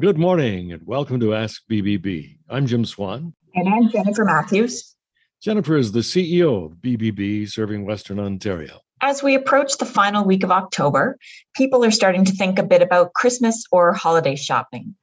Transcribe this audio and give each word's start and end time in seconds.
Good 0.00 0.16
morning 0.16 0.72
and 0.72 0.86
welcome 0.86 1.20
to 1.20 1.34
Ask 1.34 1.60
BBB. 1.70 2.38
I'm 2.48 2.66
Jim 2.66 2.86
Swan. 2.86 3.34
And 3.54 3.68
I'm 3.68 3.90
Jennifer 3.90 4.24
Matthews. 4.24 4.96
Jennifer 5.42 5.76
is 5.76 5.92
the 5.92 6.00
CEO 6.00 6.64
of 6.64 6.78
BBB 6.78 7.50
serving 7.50 7.84
Western 7.84 8.18
Ontario. 8.18 8.80
As 9.02 9.22
we 9.22 9.34
approach 9.34 9.76
the 9.76 9.84
final 9.84 10.24
week 10.24 10.42
of 10.42 10.50
October, 10.50 11.18
people 11.54 11.84
are 11.84 11.90
starting 11.90 12.24
to 12.24 12.32
think 12.32 12.58
a 12.58 12.62
bit 12.62 12.80
about 12.80 13.12
Christmas 13.12 13.62
or 13.72 13.92
holiday 13.92 14.36
shopping. 14.36 14.94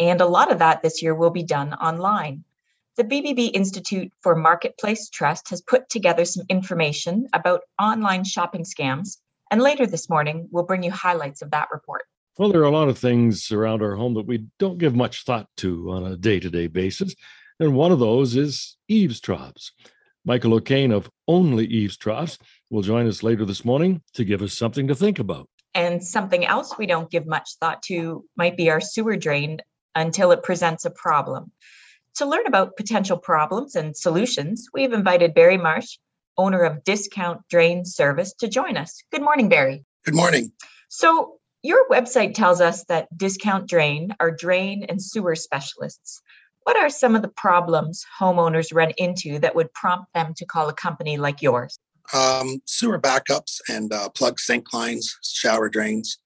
And 0.00 0.22
a 0.22 0.26
lot 0.26 0.50
of 0.50 0.60
that 0.60 0.82
this 0.82 1.02
year 1.02 1.14
will 1.14 1.28
be 1.28 1.42
done 1.42 1.74
online. 1.74 2.42
The 2.96 3.04
BBB 3.04 3.50
Institute 3.52 4.10
for 4.22 4.34
Marketplace 4.34 5.10
Trust 5.10 5.50
has 5.50 5.60
put 5.60 5.90
together 5.90 6.24
some 6.24 6.46
information 6.48 7.28
about 7.34 7.60
online 7.78 8.24
shopping 8.24 8.64
scams. 8.64 9.18
And 9.50 9.60
later 9.60 9.86
this 9.86 10.08
morning, 10.08 10.48
we'll 10.50 10.64
bring 10.64 10.82
you 10.82 10.92
highlights 10.92 11.42
of 11.42 11.50
that 11.50 11.68
report. 11.70 12.04
Well, 12.38 12.50
there 12.50 12.60
are 12.60 12.64
a 12.64 12.70
lot 12.70 12.88
of 12.88 12.98
things 12.98 13.50
around 13.50 13.82
our 13.82 13.94
home 13.94 14.14
that 14.14 14.26
we 14.26 14.46
don't 14.58 14.76
give 14.76 14.94
much 14.94 15.24
thought 15.24 15.48
to 15.58 15.90
on 15.90 16.04
a 16.04 16.16
day 16.16 16.38
to 16.38 16.50
day 16.50 16.66
basis. 16.66 17.14
And 17.58 17.74
one 17.74 17.92
of 17.92 17.98
those 17.98 18.36
is 18.36 18.76
eaves 18.88 19.20
troughs. 19.20 19.72
Michael 20.26 20.54
O'Kane 20.54 20.92
of 20.92 21.08
Only 21.28 21.66
Eaves 21.66 21.96
Troughs 21.96 22.36
will 22.68 22.82
join 22.82 23.06
us 23.06 23.22
later 23.22 23.44
this 23.44 23.64
morning 23.64 24.02
to 24.14 24.24
give 24.24 24.42
us 24.42 24.52
something 24.52 24.88
to 24.88 24.94
think 24.94 25.18
about. 25.18 25.48
And 25.72 26.02
something 26.02 26.44
else 26.44 26.76
we 26.76 26.86
don't 26.86 27.10
give 27.10 27.26
much 27.26 27.56
thought 27.60 27.82
to 27.84 28.24
might 28.36 28.56
be 28.56 28.68
our 28.70 28.80
sewer 28.80 29.16
drain 29.16 29.60
until 29.94 30.32
it 30.32 30.42
presents 30.42 30.84
a 30.84 30.90
problem. 30.90 31.52
To 32.16 32.26
learn 32.26 32.46
about 32.46 32.76
potential 32.76 33.16
problems 33.16 33.76
and 33.76 33.96
solutions, 33.96 34.68
we've 34.74 34.92
invited 34.92 35.32
Barry 35.32 35.58
Marsh, 35.58 35.98
owner 36.36 36.62
of 36.62 36.82
Discount 36.82 37.42
Drain 37.48 37.84
Service, 37.84 38.34
to 38.40 38.48
join 38.48 38.76
us. 38.76 39.02
Good 39.12 39.22
morning, 39.22 39.48
Barry. 39.48 39.84
Good 40.04 40.14
morning. 40.14 40.52
So, 40.88 41.38
your 41.66 41.88
website 41.88 42.34
tells 42.34 42.60
us 42.60 42.84
that 42.84 43.08
Discount 43.18 43.68
Drain 43.68 44.14
are 44.20 44.30
drain 44.30 44.84
and 44.88 45.02
sewer 45.02 45.34
specialists. 45.34 46.22
What 46.62 46.76
are 46.76 46.88
some 46.88 47.16
of 47.16 47.22
the 47.22 47.28
problems 47.28 48.04
homeowners 48.20 48.72
run 48.72 48.92
into 48.96 49.40
that 49.40 49.54
would 49.56 49.72
prompt 49.74 50.12
them 50.14 50.32
to 50.36 50.44
call 50.44 50.68
a 50.68 50.72
company 50.72 51.16
like 51.16 51.42
yours? 51.42 51.78
Um, 52.14 52.62
sewer 52.66 53.00
backups 53.00 53.60
and 53.68 53.92
uh, 53.92 54.08
plug 54.10 54.38
sink 54.38 54.72
lines, 54.72 55.18
shower 55.24 55.68
drains, 55.68 56.18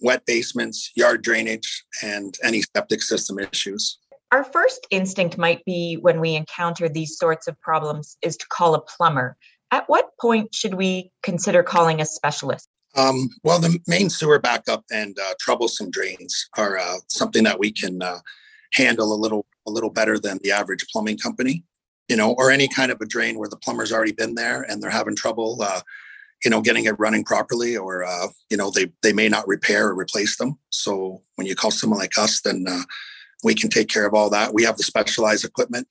wet 0.00 0.24
basements, 0.26 0.92
yard 0.94 1.22
drainage, 1.22 1.84
and 2.02 2.36
any 2.44 2.62
septic 2.62 3.02
system 3.02 3.40
issues. 3.40 3.98
Our 4.30 4.44
first 4.44 4.86
instinct 4.90 5.38
might 5.38 5.64
be 5.64 5.96
when 6.00 6.20
we 6.20 6.36
encounter 6.36 6.88
these 6.88 7.18
sorts 7.18 7.48
of 7.48 7.60
problems 7.60 8.16
is 8.22 8.36
to 8.36 8.46
call 8.48 8.74
a 8.76 8.80
plumber. 8.80 9.36
At 9.72 9.88
what 9.88 10.10
point 10.20 10.54
should 10.54 10.74
we 10.74 11.10
consider 11.22 11.64
calling 11.64 12.00
a 12.00 12.06
specialist? 12.06 12.68
Um, 12.96 13.28
well, 13.42 13.58
the 13.58 13.78
main 13.86 14.08
sewer 14.08 14.38
backup 14.38 14.84
and 14.92 15.16
uh, 15.18 15.34
troublesome 15.40 15.90
drains 15.90 16.48
are 16.56 16.78
uh, 16.78 16.96
something 17.08 17.44
that 17.44 17.58
we 17.58 17.72
can 17.72 18.02
uh, 18.02 18.18
handle 18.72 19.12
a 19.12 19.16
little 19.16 19.46
a 19.66 19.70
little 19.70 19.90
better 19.90 20.18
than 20.18 20.38
the 20.42 20.52
average 20.52 20.86
plumbing 20.92 21.16
company, 21.18 21.64
you 22.08 22.16
know, 22.16 22.34
or 22.34 22.50
any 22.50 22.68
kind 22.68 22.92
of 22.92 23.00
a 23.00 23.06
drain 23.06 23.38
where 23.38 23.48
the 23.48 23.56
plumber's 23.56 23.92
already 23.92 24.12
been 24.12 24.34
there 24.34 24.62
and 24.62 24.82
they're 24.82 24.90
having 24.90 25.16
trouble, 25.16 25.58
uh, 25.62 25.80
you 26.44 26.50
know, 26.50 26.60
getting 26.60 26.84
it 26.84 26.98
running 26.98 27.24
properly, 27.24 27.76
or 27.76 28.04
uh, 28.04 28.28
you 28.50 28.56
know, 28.56 28.70
they 28.70 28.92
they 29.02 29.12
may 29.12 29.28
not 29.28 29.48
repair 29.48 29.88
or 29.88 29.98
replace 29.98 30.36
them. 30.36 30.58
So 30.70 31.22
when 31.36 31.46
you 31.46 31.56
call 31.56 31.70
someone 31.70 31.98
like 31.98 32.18
us, 32.18 32.42
then 32.42 32.64
uh, 32.68 32.82
we 33.42 33.54
can 33.54 33.70
take 33.70 33.88
care 33.88 34.06
of 34.06 34.14
all 34.14 34.30
that. 34.30 34.54
We 34.54 34.64
have 34.64 34.76
the 34.76 34.84
specialized 34.84 35.44
equipment. 35.44 35.88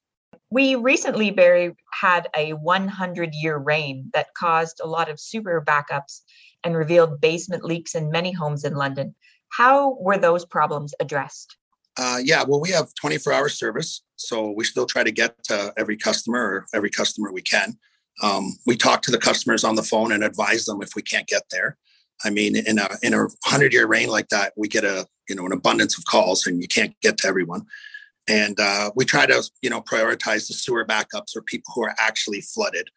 We 0.49 0.75
recently, 0.75 1.31
Barry, 1.31 1.75
had 1.99 2.29
a 2.37 2.53
100 2.53 3.33
year 3.33 3.57
rain 3.57 4.11
that 4.13 4.27
caused 4.35 4.81
a 4.83 4.87
lot 4.87 5.09
of 5.09 5.19
sewer 5.19 5.63
backups 5.65 6.21
and 6.63 6.75
revealed 6.75 7.21
basement 7.21 7.63
leaks 7.63 7.95
in 7.95 8.11
many 8.11 8.31
homes 8.31 8.63
in 8.63 8.75
London. 8.75 9.15
How 9.49 9.95
were 9.99 10.17
those 10.17 10.45
problems 10.45 10.93
addressed? 10.99 11.57
Uh, 11.97 12.19
yeah, 12.23 12.43
well, 12.47 12.59
we 12.59 12.71
have 12.71 12.93
24 12.95 13.33
hour 13.33 13.49
service. 13.49 14.01
So 14.15 14.51
we 14.51 14.63
still 14.63 14.85
try 14.85 15.03
to 15.03 15.11
get 15.11 15.41
to 15.45 15.73
every 15.77 15.97
customer 15.97 16.39
or 16.39 16.65
every 16.73 16.89
customer 16.89 17.31
we 17.31 17.41
can. 17.41 17.77
Um, 18.21 18.57
we 18.65 18.77
talk 18.77 19.01
to 19.03 19.11
the 19.11 19.17
customers 19.17 19.63
on 19.63 19.75
the 19.75 19.83
phone 19.83 20.11
and 20.11 20.23
advise 20.23 20.65
them 20.65 20.81
if 20.81 20.95
we 20.95 21.01
can't 21.01 21.27
get 21.27 21.43
there. 21.51 21.77
I 22.23 22.29
mean, 22.29 22.55
in 22.55 22.79
a 22.79 22.87
in 23.01 23.13
a 23.13 23.27
hundred 23.43 23.73
year 23.73 23.87
rain 23.87 24.09
like 24.09 24.29
that, 24.29 24.53
we 24.55 24.67
get 24.67 24.83
a 24.83 25.07
you 25.27 25.35
know 25.35 25.45
an 25.45 25.51
abundance 25.51 25.97
of 25.97 26.05
calls, 26.05 26.45
and 26.47 26.61
you 26.61 26.67
can't 26.67 26.95
get 27.01 27.17
to 27.17 27.27
everyone. 27.27 27.65
And 28.27 28.57
uh, 28.59 28.91
we 28.95 29.03
try 29.03 29.25
to 29.25 29.43
you 29.61 29.69
know 29.69 29.81
prioritize 29.81 30.47
the 30.47 30.53
sewer 30.53 30.85
backups 30.85 31.35
or 31.35 31.41
people 31.41 31.73
who 31.75 31.83
are 31.83 31.95
actually 31.99 32.41
flooded 32.41 32.89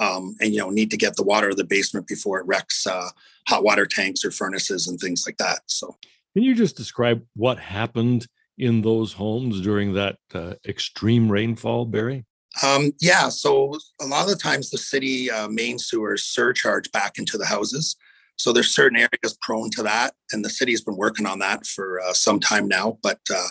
um, 0.00 0.34
and 0.40 0.52
you 0.52 0.58
know 0.58 0.70
need 0.70 0.90
to 0.90 0.96
get 0.96 1.14
the 1.14 1.22
water 1.22 1.50
of 1.50 1.56
the 1.56 1.64
basement 1.64 2.08
before 2.08 2.40
it 2.40 2.46
wrecks 2.46 2.86
uh, 2.86 3.10
hot 3.46 3.62
water 3.62 3.86
tanks 3.86 4.24
or 4.24 4.30
furnaces 4.30 4.88
and 4.88 4.98
things 4.98 5.24
like 5.26 5.36
that. 5.36 5.60
So, 5.66 5.96
can 6.34 6.42
you 6.42 6.54
just 6.54 6.76
describe 6.76 7.22
what 7.36 7.58
happened 7.58 8.26
in 8.58 8.80
those 8.80 9.12
homes 9.12 9.60
during 9.60 9.94
that 9.94 10.16
uh, 10.34 10.54
extreme 10.66 11.30
rainfall, 11.30 11.84
Barry? 11.84 12.24
Um, 12.64 12.92
yeah, 13.00 13.28
so 13.28 13.78
a 14.00 14.06
lot 14.06 14.24
of 14.24 14.30
the 14.30 14.36
times 14.36 14.70
the 14.70 14.78
city 14.78 15.30
uh, 15.30 15.48
main 15.48 15.78
sewers 15.78 16.24
surcharge 16.24 16.90
back 16.90 17.16
into 17.16 17.38
the 17.38 17.46
houses. 17.46 17.94
So 18.36 18.52
there's 18.52 18.74
certain 18.74 18.98
areas 18.98 19.38
prone 19.42 19.70
to 19.72 19.82
that, 19.82 20.14
and 20.32 20.44
the 20.44 20.50
city's 20.50 20.80
been 20.80 20.96
working 20.96 21.26
on 21.26 21.38
that 21.40 21.66
for 21.66 22.00
uh, 22.00 22.14
some 22.14 22.40
time 22.40 22.66
now. 22.66 22.98
But 23.02 23.20
uh, 23.32 23.48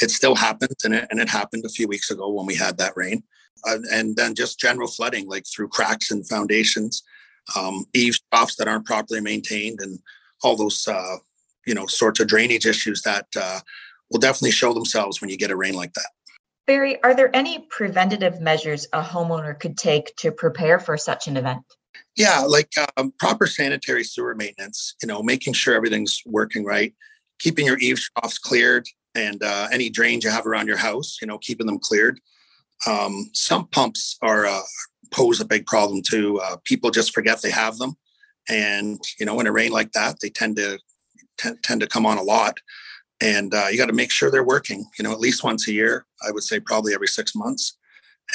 it 0.00 0.10
still 0.10 0.36
happens, 0.36 0.76
and 0.84 0.94
it, 0.94 1.08
and 1.10 1.20
it 1.20 1.28
happened 1.28 1.64
a 1.66 1.70
few 1.70 1.88
weeks 1.88 2.10
ago 2.10 2.30
when 2.30 2.46
we 2.46 2.54
had 2.54 2.78
that 2.78 2.92
rain 2.96 3.24
uh, 3.66 3.78
and 3.92 4.16
then 4.16 4.34
just 4.34 4.60
general 4.60 4.88
flooding, 4.88 5.28
like 5.28 5.44
through 5.46 5.68
cracks 5.68 6.10
in 6.10 6.24
foundations, 6.24 7.02
um, 7.56 7.84
eaves 7.94 8.20
troughs 8.32 8.56
that 8.56 8.68
aren't 8.68 8.86
properly 8.86 9.20
maintained, 9.20 9.80
and 9.80 9.98
all 10.42 10.56
those 10.56 10.86
uh, 10.86 11.16
you 11.66 11.74
know 11.74 11.86
sorts 11.86 12.20
of 12.20 12.28
drainage 12.28 12.66
issues 12.66 13.02
that 13.02 13.26
uh, 13.36 13.60
will 14.10 14.20
definitely 14.20 14.50
show 14.50 14.72
themselves 14.72 15.20
when 15.20 15.30
you 15.30 15.36
get 15.36 15.50
a 15.50 15.56
rain 15.56 15.74
like 15.74 15.92
that. 15.94 16.10
Barry, 16.66 17.02
are 17.02 17.14
there 17.14 17.34
any 17.34 17.66
preventative 17.70 18.40
measures 18.40 18.86
a 18.92 19.02
homeowner 19.02 19.58
could 19.58 19.78
take 19.78 20.14
to 20.16 20.30
prepare 20.30 20.78
for 20.78 20.98
such 20.98 21.26
an 21.26 21.36
event? 21.36 21.62
Yeah, 22.14 22.40
like 22.40 22.72
um, 22.96 23.12
proper 23.18 23.46
sanitary 23.46 24.04
sewer 24.04 24.34
maintenance. 24.34 24.94
You 25.02 25.08
know, 25.08 25.22
making 25.22 25.54
sure 25.54 25.74
everything's 25.74 26.22
working 26.26 26.64
right, 26.64 26.94
keeping 27.38 27.64
your 27.64 27.78
eaves 27.78 28.10
troughs 28.10 28.38
cleared, 28.38 28.86
and 29.14 29.42
uh, 29.42 29.68
any 29.72 29.88
drains 29.88 30.24
you 30.24 30.30
have 30.30 30.46
around 30.46 30.66
your 30.66 30.76
house. 30.76 31.18
You 31.20 31.26
know, 31.26 31.38
keeping 31.38 31.66
them 31.66 31.78
cleared 31.78 32.20
um, 32.86 33.30
sump 33.32 33.70
pumps 33.72 34.16
are 34.22 34.46
uh, 34.46 34.62
pose 35.12 35.40
a 35.40 35.44
big 35.44 35.66
problem 35.66 36.02
too. 36.02 36.40
Uh, 36.40 36.56
people 36.64 36.90
just 36.90 37.14
forget 37.14 37.42
they 37.42 37.50
have 37.50 37.78
them, 37.78 37.96
and 38.48 39.00
you 39.18 39.26
know, 39.26 39.40
in 39.40 39.46
a 39.46 39.52
rain 39.52 39.72
like 39.72 39.92
that, 39.92 40.16
they 40.20 40.30
tend 40.30 40.56
to 40.56 40.78
t- 41.38 41.56
tend 41.62 41.80
to 41.80 41.86
come 41.86 42.06
on 42.06 42.18
a 42.18 42.22
lot. 42.22 42.58
And 43.20 43.52
uh, 43.52 43.66
you 43.70 43.78
got 43.78 43.86
to 43.86 43.92
make 43.92 44.12
sure 44.12 44.30
they're 44.30 44.44
working. 44.44 44.86
You 44.98 45.02
know, 45.02 45.12
at 45.12 45.20
least 45.20 45.42
once 45.42 45.66
a 45.68 45.72
year. 45.72 46.06
I 46.26 46.30
would 46.30 46.44
say 46.44 46.60
probably 46.60 46.94
every 46.94 47.08
six 47.08 47.34
months. 47.34 47.76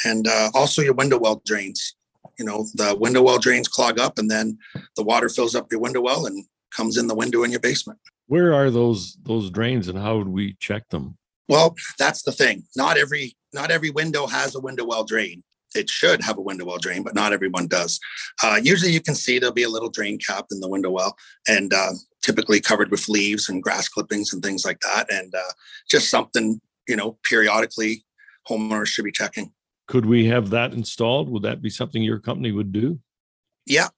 And 0.04 0.26
uh, 0.26 0.50
also 0.54 0.82
your 0.82 0.94
window 0.94 1.18
well 1.18 1.40
drains. 1.46 1.94
You 2.38 2.44
know, 2.44 2.66
the 2.74 2.96
window 2.98 3.22
well 3.22 3.38
drains 3.38 3.68
clog 3.68 3.98
up, 3.98 4.18
and 4.18 4.30
then 4.30 4.58
the 4.96 5.04
water 5.04 5.28
fills 5.28 5.54
up 5.54 5.70
your 5.70 5.80
window 5.80 6.00
well 6.00 6.26
and 6.26 6.44
comes 6.70 6.96
in 6.96 7.06
the 7.06 7.14
window 7.14 7.44
in 7.44 7.50
your 7.50 7.60
basement. 7.60 7.98
Where 8.26 8.52
are 8.52 8.70
those 8.70 9.16
those 9.22 9.50
drains, 9.50 9.88
and 9.88 9.98
how 9.98 10.18
would 10.18 10.28
we 10.28 10.56
check 10.58 10.88
them? 10.88 11.16
Well, 11.48 11.74
that's 11.98 12.22
the 12.22 12.32
thing. 12.32 12.64
Not 12.76 12.96
every 12.96 13.36
not 13.52 13.70
every 13.70 13.90
window 13.90 14.26
has 14.26 14.54
a 14.54 14.60
window 14.60 14.84
well 14.84 15.04
drain. 15.04 15.42
It 15.74 15.90
should 15.90 16.22
have 16.22 16.38
a 16.38 16.42
window 16.42 16.64
well 16.64 16.78
drain, 16.78 17.02
but 17.02 17.14
not 17.14 17.32
everyone 17.32 17.66
does. 17.66 17.98
Uh, 18.42 18.60
usually, 18.62 18.92
you 18.92 19.00
can 19.00 19.14
see 19.14 19.38
there'll 19.38 19.52
be 19.52 19.64
a 19.64 19.68
little 19.68 19.90
drain 19.90 20.18
cap 20.18 20.46
in 20.50 20.60
the 20.60 20.68
window 20.68 20.90
well, 20.90 21.16
and 21.48 21.74
uh, 21.74 21.90
typically 22.22 22.60
covered 22.60 22.90
with 22.90 23.08
leaves 23.08 23.48
and 23.48 23.62
grass 23.62 23.88
clippings 23.88 24.32
and 24.32 24.42
things 24.42 24.64
like 24.64 24.80
that. 24.80 25.12
And 25.12 25.34
uh, 25.34 25.52
just 25.90 26.10
something 26.10 26.60
you 26.88 26.96
know, 26.96 27.18
periodically, 27.28 28.04
homeowners 28.48 28.86
should 28.86 29.04
be 29.04 29.12
checking. 29.12 29.52
Could 29.86 30.06
we 30.06 30.26
have 30.26 30.50
that 30.50 30.72
installed? 30.72 31.28
Would 31.30 31.42
that 31.42 31.62
be 31.62 31.70
something 31.70 32.02
your 32.02 32.18
company 32.18 32.52
would 32.52 32.72
do? 32.72 32.98
Yeah, 33.66 33.88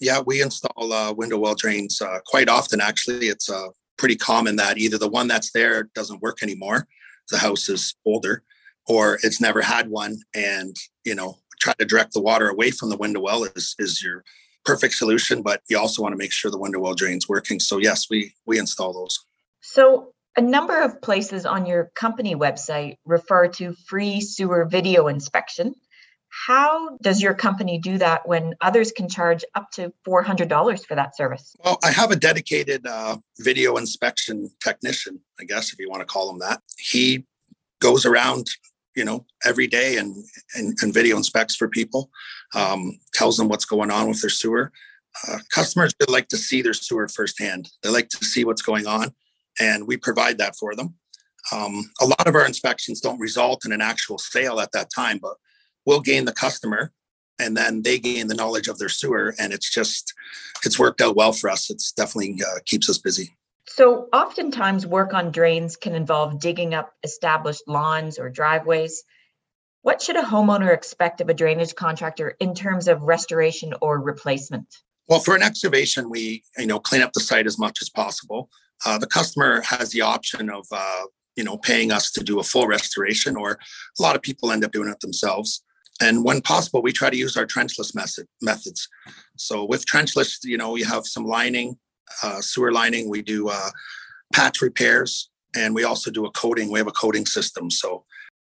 yeah, 0.00 0.20
we 0.24 0.42
install 0.42 0.92
uh, 0.92 1.12
window 1.12 1.38
well 1.38 1.54
drains 1.54 2.00
uh, 2.00 2.18
quite 2.26 2.48
often. 2.48 2.80
Actually, 2.80 3.28
it's 3.28 3.50
uh, 3.50 3.68
pretty 3.98 4.16
common 4.16 4.56
that 4.56 4.78
either 4.78 4.98
the 4.98 5.08
one 5.08 5.28
that's 5.28 5.52
there 5.52 5.84
doesn't 5.94 6.22
work 6.22 6.42
anymore, 6.42 6.86
the 7.30 7.38
house 7.38 7.68
is 7.68 7.94
older, 8.04 8.42
or 8.86 9.18
it's 9.22 9.40
never 9.40 9.60
had 9.60 9.88
one 9.88 10.18
and 10.34 10.76
you 11.04 11.14
know 11.14 11.36
try 11.60 11.72
to 11.74 11.84
direct 11.84 12.12
the 12.12 12.20
water 12.20 12.48
away 12.48 12.70
from 12.70 12.90
the 12.90 12.96
window 12.96 13.20
well 13.20 13.44
is 13.44 13.74
is 13.78 14.02
your 14.02 14.22
perfect 14.64 14.94
solution 14.94 15.42
but 15.42 15.62
you 15.68 15.78
also 15.78 16.02
want 16.02 16.12
to 16.12 16.18
make 16.18 16.32
sure 16.32 16.50
the 16.50 16.58
window 16.58 16.78
well 16.80 16.94
drain's 16.94 17.28
working. 17.28 17.60
So 17.60 17.78
yes 17.78 18.08
we 18.10 18.32
we 18.46 18.58
install 18.58 18.92
those. 18.92 19.18
So 19.60 20.12
a 20.36 20.42
number 20.42 20.80
of 20.80 21.00
places 21.00 21.46
on 21.46 21.66
your 21.66 21.90
company 21.94 22.36
website 22.36 22.96
refer 23.06 23.48
to 23.48 23.74
free 23.86 24.20
sewer 24.20 24.66
video 24.66 25.08
inspection 25.08 25.74
how 26.46 26.96
does 26.98 27.22
your 27.22 27.34
company 27.34 27.78
do 27.78 27.98
that 27.98 28.28
when 28.28 28.54
others 28.60 28.92
can 28.92 29.08
charge 29.08 29.44
up 29.54 29.70
to 29.72 29.92
$400 30.06 30.86
for 30.86 30.94
that 30.94 31.16
service? 31.16 31.56
Well, 31.64 31.78
I 31.82 31.90
have 31.90 32.10
a 32.10 32.16
dedicated 32.16 32.86
uh, 32.86 33.16
video 33.38 33.76
inspection 33.76 34.50
technician, 34.62 35.20
I 35.40 35.44
guess, 35.44 35.72
if 35.72 35.78
you 35.78 35.88
want 35.88 36.00
to 36.00 36.06
call 36.06 36.30
him 36.30 36.38
that. 36.40 36.60
He 36.78 37.24
goes 37.80 38.06
around 38.06 38.48
you 38.94 39.04
know 39.04 39.26
every 39.44 39.66
day 39.66 39.98
and 39.98 40.24
and, 40.54 40.74
and 40.80 40.94
video 40.94 41.18
inspects 41.18 41.54
for 41.54 41.68
people 41.68 42.10
um, 42.54 42.98
tells 43.12 43.36
them 43.36 43.48
what's 43.48 43.66
going 43.66 43.90
on 43.90 44.08
with 44.08 44.22
their 44.22 44.30
sewer 44.30 44.72
uh, 45.28 45.38
customers 45.50 45.92
would 46.00 46.08
like 46.08 46.28
to 46.28 46.38
see 46.38 46.62
their 46.62 46.72
sewer 46.72 47.06
firsthand 47.06 47.68
they 47.82 47.90
like 47.90 48.08
to 48.08 48.24
see 48.24 48.46
what's 48.46 48.62
going 48.62 48.86
on 48.86 49.12
and 49.60 49.86
we 49.86 49.98
provide 49.98 50.38
that 50.38 50.56
for 50.56 50.74
them 50.74 50.94
Um, 51.52 51.90
a 52.00 52.06
lot 52.06 52.26
of 52.26 52.34
our 52.34 52.46
inspections 52.46 53.00
don't 53.00 53.20
result 53.20 53.64
in 53.64 53.72
an 53.72 53.80
actual 53.80 54.18
sale 54.18 54.60
at 54.60 54.72
that 54.72 54.88
time, 54.94 55.18
but 55.18 55.36
we'll 55.86 56.00
gain 56.00 56.24
the 56.24 56.32
customer 56.32 56.92
and 57.38 57.56
then 57.56 57.82
they 57.82 57.98
gain 57.98 58.28
the 58.28 58.34
knowledge 58.34 58.68
of 58.68 58.78
their 58.78 58.88
sewer 58.88 59.34
and 59.38 59.52
it's 59.52 59.70
just 59.70 60.12
it's 60.64 60.78
worked 60.78 61.00
out 61.00 61.16
well 61.16 61.32
for 61.32 61.50
us. 61.50 61.70
It's 61.70 61.92
definitely 61.92 62.40
uh, 62.42 62.60
keeps 62.64 62.88
us 62.88 62.98
busy. 62.98 63.36
So 63.68 64.08
oftentimes 64.12 64.86
work 64.86 65.12
on 65.12 65.32
drains 65.32 65.76
can 65.76 65.94
involve 65.94 66.40
digging 66.40 66.72
up 66.74 66.92
established 67.02 67.62
lawns 67.66 68.18
or 68.18 68.30
driveways. 68.30 69.02
What 69.82 70.00
should 70.00 70.16
a 70.16 70.22
homeowner 70.22 70.72
expect 70.72 71.20
of 71.20 71.28
a 71.28 71.34
drainage 71.34 71.74
contractor 71.74 72.36
in 72.40 72.54
terms 72.54 72.88
of 72.88 73.02
restoration 73.02 73.74
or 73.80 74.00
replacement? 74.00 74.66
Well 75.08 75.20
for 75.20 75.36
an 75.36 75.42
excavation 75.42 76.10
we 76.10 76.42
you 76.58 76.66
know 76.66 76.80
clean 76.80 77.02
up 77.02 77.12
the 77.12 77.20
site 77.20 77.46
as 77.46 77.58
much 77.58 77.78
as 77.82 77.88
possible. 77.90 78.48
Uh, 78.84 78.98
the 78.98 79.06
customer 79.06 79.62
has 79.62 79.90
the 79.90 80.00
option 80.00 80.50
of 80.50 80.66
uh, 80.72 81.02
you 81.36 81.44
know 81.44 81.58
paying 81.58 81.92
us 81.92 82.10
to 82.12 82.24
do 82.24 82.40
a 82.40 82.42
full 82.42 82.66
restoration 82.66 83.36
or 83.36 83.52
a 83.98 84.02
lot 84.02 84.16
of 84.16 84.22
people 84.22 84.50
end 84.50 84.64
up 84.64 84.72
doing 84.72 84.88
it 84.88 85.00
themselves 85.00 85.62
and 86.00 86.24
when 86.24 86.40
possible 86.40 86.82
we 86.82 86.92
try 86.92 87.10
to 87.10 87.16
use 87.16 87.36
our 87.36 87.46
trenchless 87.46 87.94
method 87.94 88.26
methods. 88.42 88.88
So 89.36 89.64
with 89.64 89.86
trenchless 89.86 90.38
you 90.44 90.58
know 90.58 90.72
we 90.72 90.82
have 90.82 91.06
some 91.06 91.24
lining 91.24 91.78
uh, 92.22 92.40
sewer 92.40 92.72
lining. 92.72 93.08
We 93.08 93.22
do 93.22 93.48
uh, 93.48 93.70
patch 94.32 94.62
repairs 94.62 95.30
and 95.56 95.74
we 95.74 95.84
also 95.84 96.10
do 96.10 96.26
a 96.26 96.30
coating. 96.30 96.70
We 96.70 96.78
have 96.78 96.86
a 96.86 96.92
coating 96.92 97.26
system. 97.26 97.70
So 97.70 98.04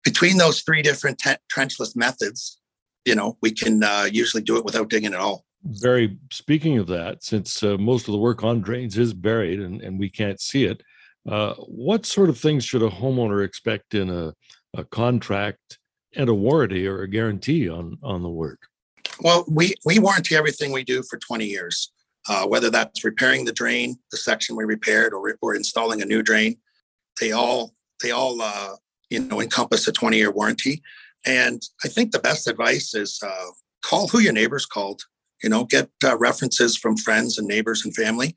between 0.03 0.37
those 0.37 0.61
three 0.61 0.81
different 0.81 1.21
trenchless 1.53 1.95
methods 1.95 2.59
you 3.05 3.15
know 3.15 3.37
we 3.41 3.51
can 3.51 3.83
uh, 3.83 4.07
usually 4.11 4.43
do 4.43 4.57
it 4.57 4.65
without 4.65 4.89
digging 4.89 5.13
at 5.13 5.19
all. 5.19 5.45
Barry 5.63 6.17
speaking 6.31 6.77
of 6.77 6.87
that 6.87 7.23
since 7.23 7.61
uh, 7.63 7.77
most 7.77 8.07
of 8.07 8.13
the 8.13 8.17
work 8.17 8.43
on 8.43 8.61
drains 8.61 8.97
is 8.97 9.13
buried 9.13 9.59
and, 9.59 9.81
and 9.81 9.99
we 9.99 10.09
can't 10.09 10.39
see 10.39 10.65
it 10.65 10.81
uh, 11.29 11.53
what 11.55 12.05
sort 12.05 12.29
of 12.29 12.37
things 12.37 12.65
should 12.65 12.81
a 12.81 12.89
homeowner 12.89 13.45
expect 13.45 13.93
in 13.93 14.09
a, 14.09 14.33
a 14.75 14.83
contract 14.85 15.77
and 16.15 16.29
a 16.29 16.33
warranty 16.33 16.87
or 16.87 17.01
a 17.01 17.07
guarantee 17.07 17.69
on 17.69 17.97
on 18.03 18.23
the 18.23 18.29
work? 18.29 18.67
Well, 19.19 19.45
we 19.47 19.75
we 19.85 19.99
warranty 19.99 20.35
everything 20.35 20.71
we 20.71 20.83
do 20.83 21.03
for 21.03 21.17
20 21.17 21.45
years, 21.45 21.91
uh, 22.29 22.45
whether 22.47 22.69
that's 22.69 23.03
repairing 23.03 23.45
the 23.45 23.51
drain, 23.51 23.97
the 24.11 24.17
section 24.17 24.55
we 24.55 24.63
repaired, 24.63 25.13
or 25.13 25.37
or 25.41 25.55
installing 25.55 26.01
a 26.01 26.05
new 26.05 26.21
drain. 26.23 26.57
They 27.19 27.31
all 27.31 27.73
they 28.01 28.11
all 28.11 28.41
uh, 28.41 28.75
you 29.09 29.19
know 29.19 29.41
encompass 29.41 29.87
a 29.87 29.91
20 29.91 30.17
year 30.17 30.31
warranty. 30.31 30.81
And 31.25 31.61
I 31.83 31.87
think 31.87 32.11
the 32.11 32.19
best 32.19 32.47
advice 32.47 32.95
is 32.95 33.19
uh, 33.23 33.51
call 33.83 34.07
who 34.07 34.19
your 34.19 34.33
neighbors 34.33 34.65
called. 34.65 35.01
You 35.43 35.49
know, 35.49 35.65
get 35.65 35.89
uh, 36.03 36.17
references 36.17 36.77
from 36.77 36.97
friends 36.97 37.39
and 37.39 37.47
neighbors 37.47 37.83
and 37.83 37.95
family, 37.95 38.35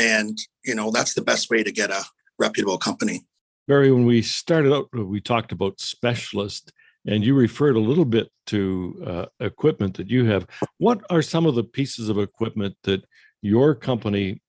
and 0.00 0.38
you 0.64 0.74
know 0.74 0.90
that's 0.90 1.14
the 1.14 1.22
best 1.22 1.50
way 1.50 1.62
to 1.62 1.72
get 1.72 1.90
a 1.90 2.02
reputable 2.38 2.78
company. 2.78 3.26
Barry, 3.68 3.90
when 3.90 4.06
we 4.06 4.22
started 4.22 4.72
out, 4.72 4.88
we 4.92 5.20
talked 5.20 5.52
about 5.52 5.80
specialist 5.80 6.72
and 7.06 7.24
you 7.24 7.34
referred 7.34 7.76
a 7.76 7.80
little 7.80 8.04
bit 8.04 8.30
to 8.46 9.02
uh, 9.06 9.26
equipment 9.40 9.96
that 9.96 10.10
you 10.10 10.24
have. 10.26 10.46
What 10.78 11.00
are 11.10 11.22
some 11.22 11.46
of 11.46 11.54
the 11.54 11.64
pieces 11.64 12.08
of 12.08 12.18
equipment 12.18 12.76
that 12.82 13.04
your 13.42 13.74
company 13.74 14.42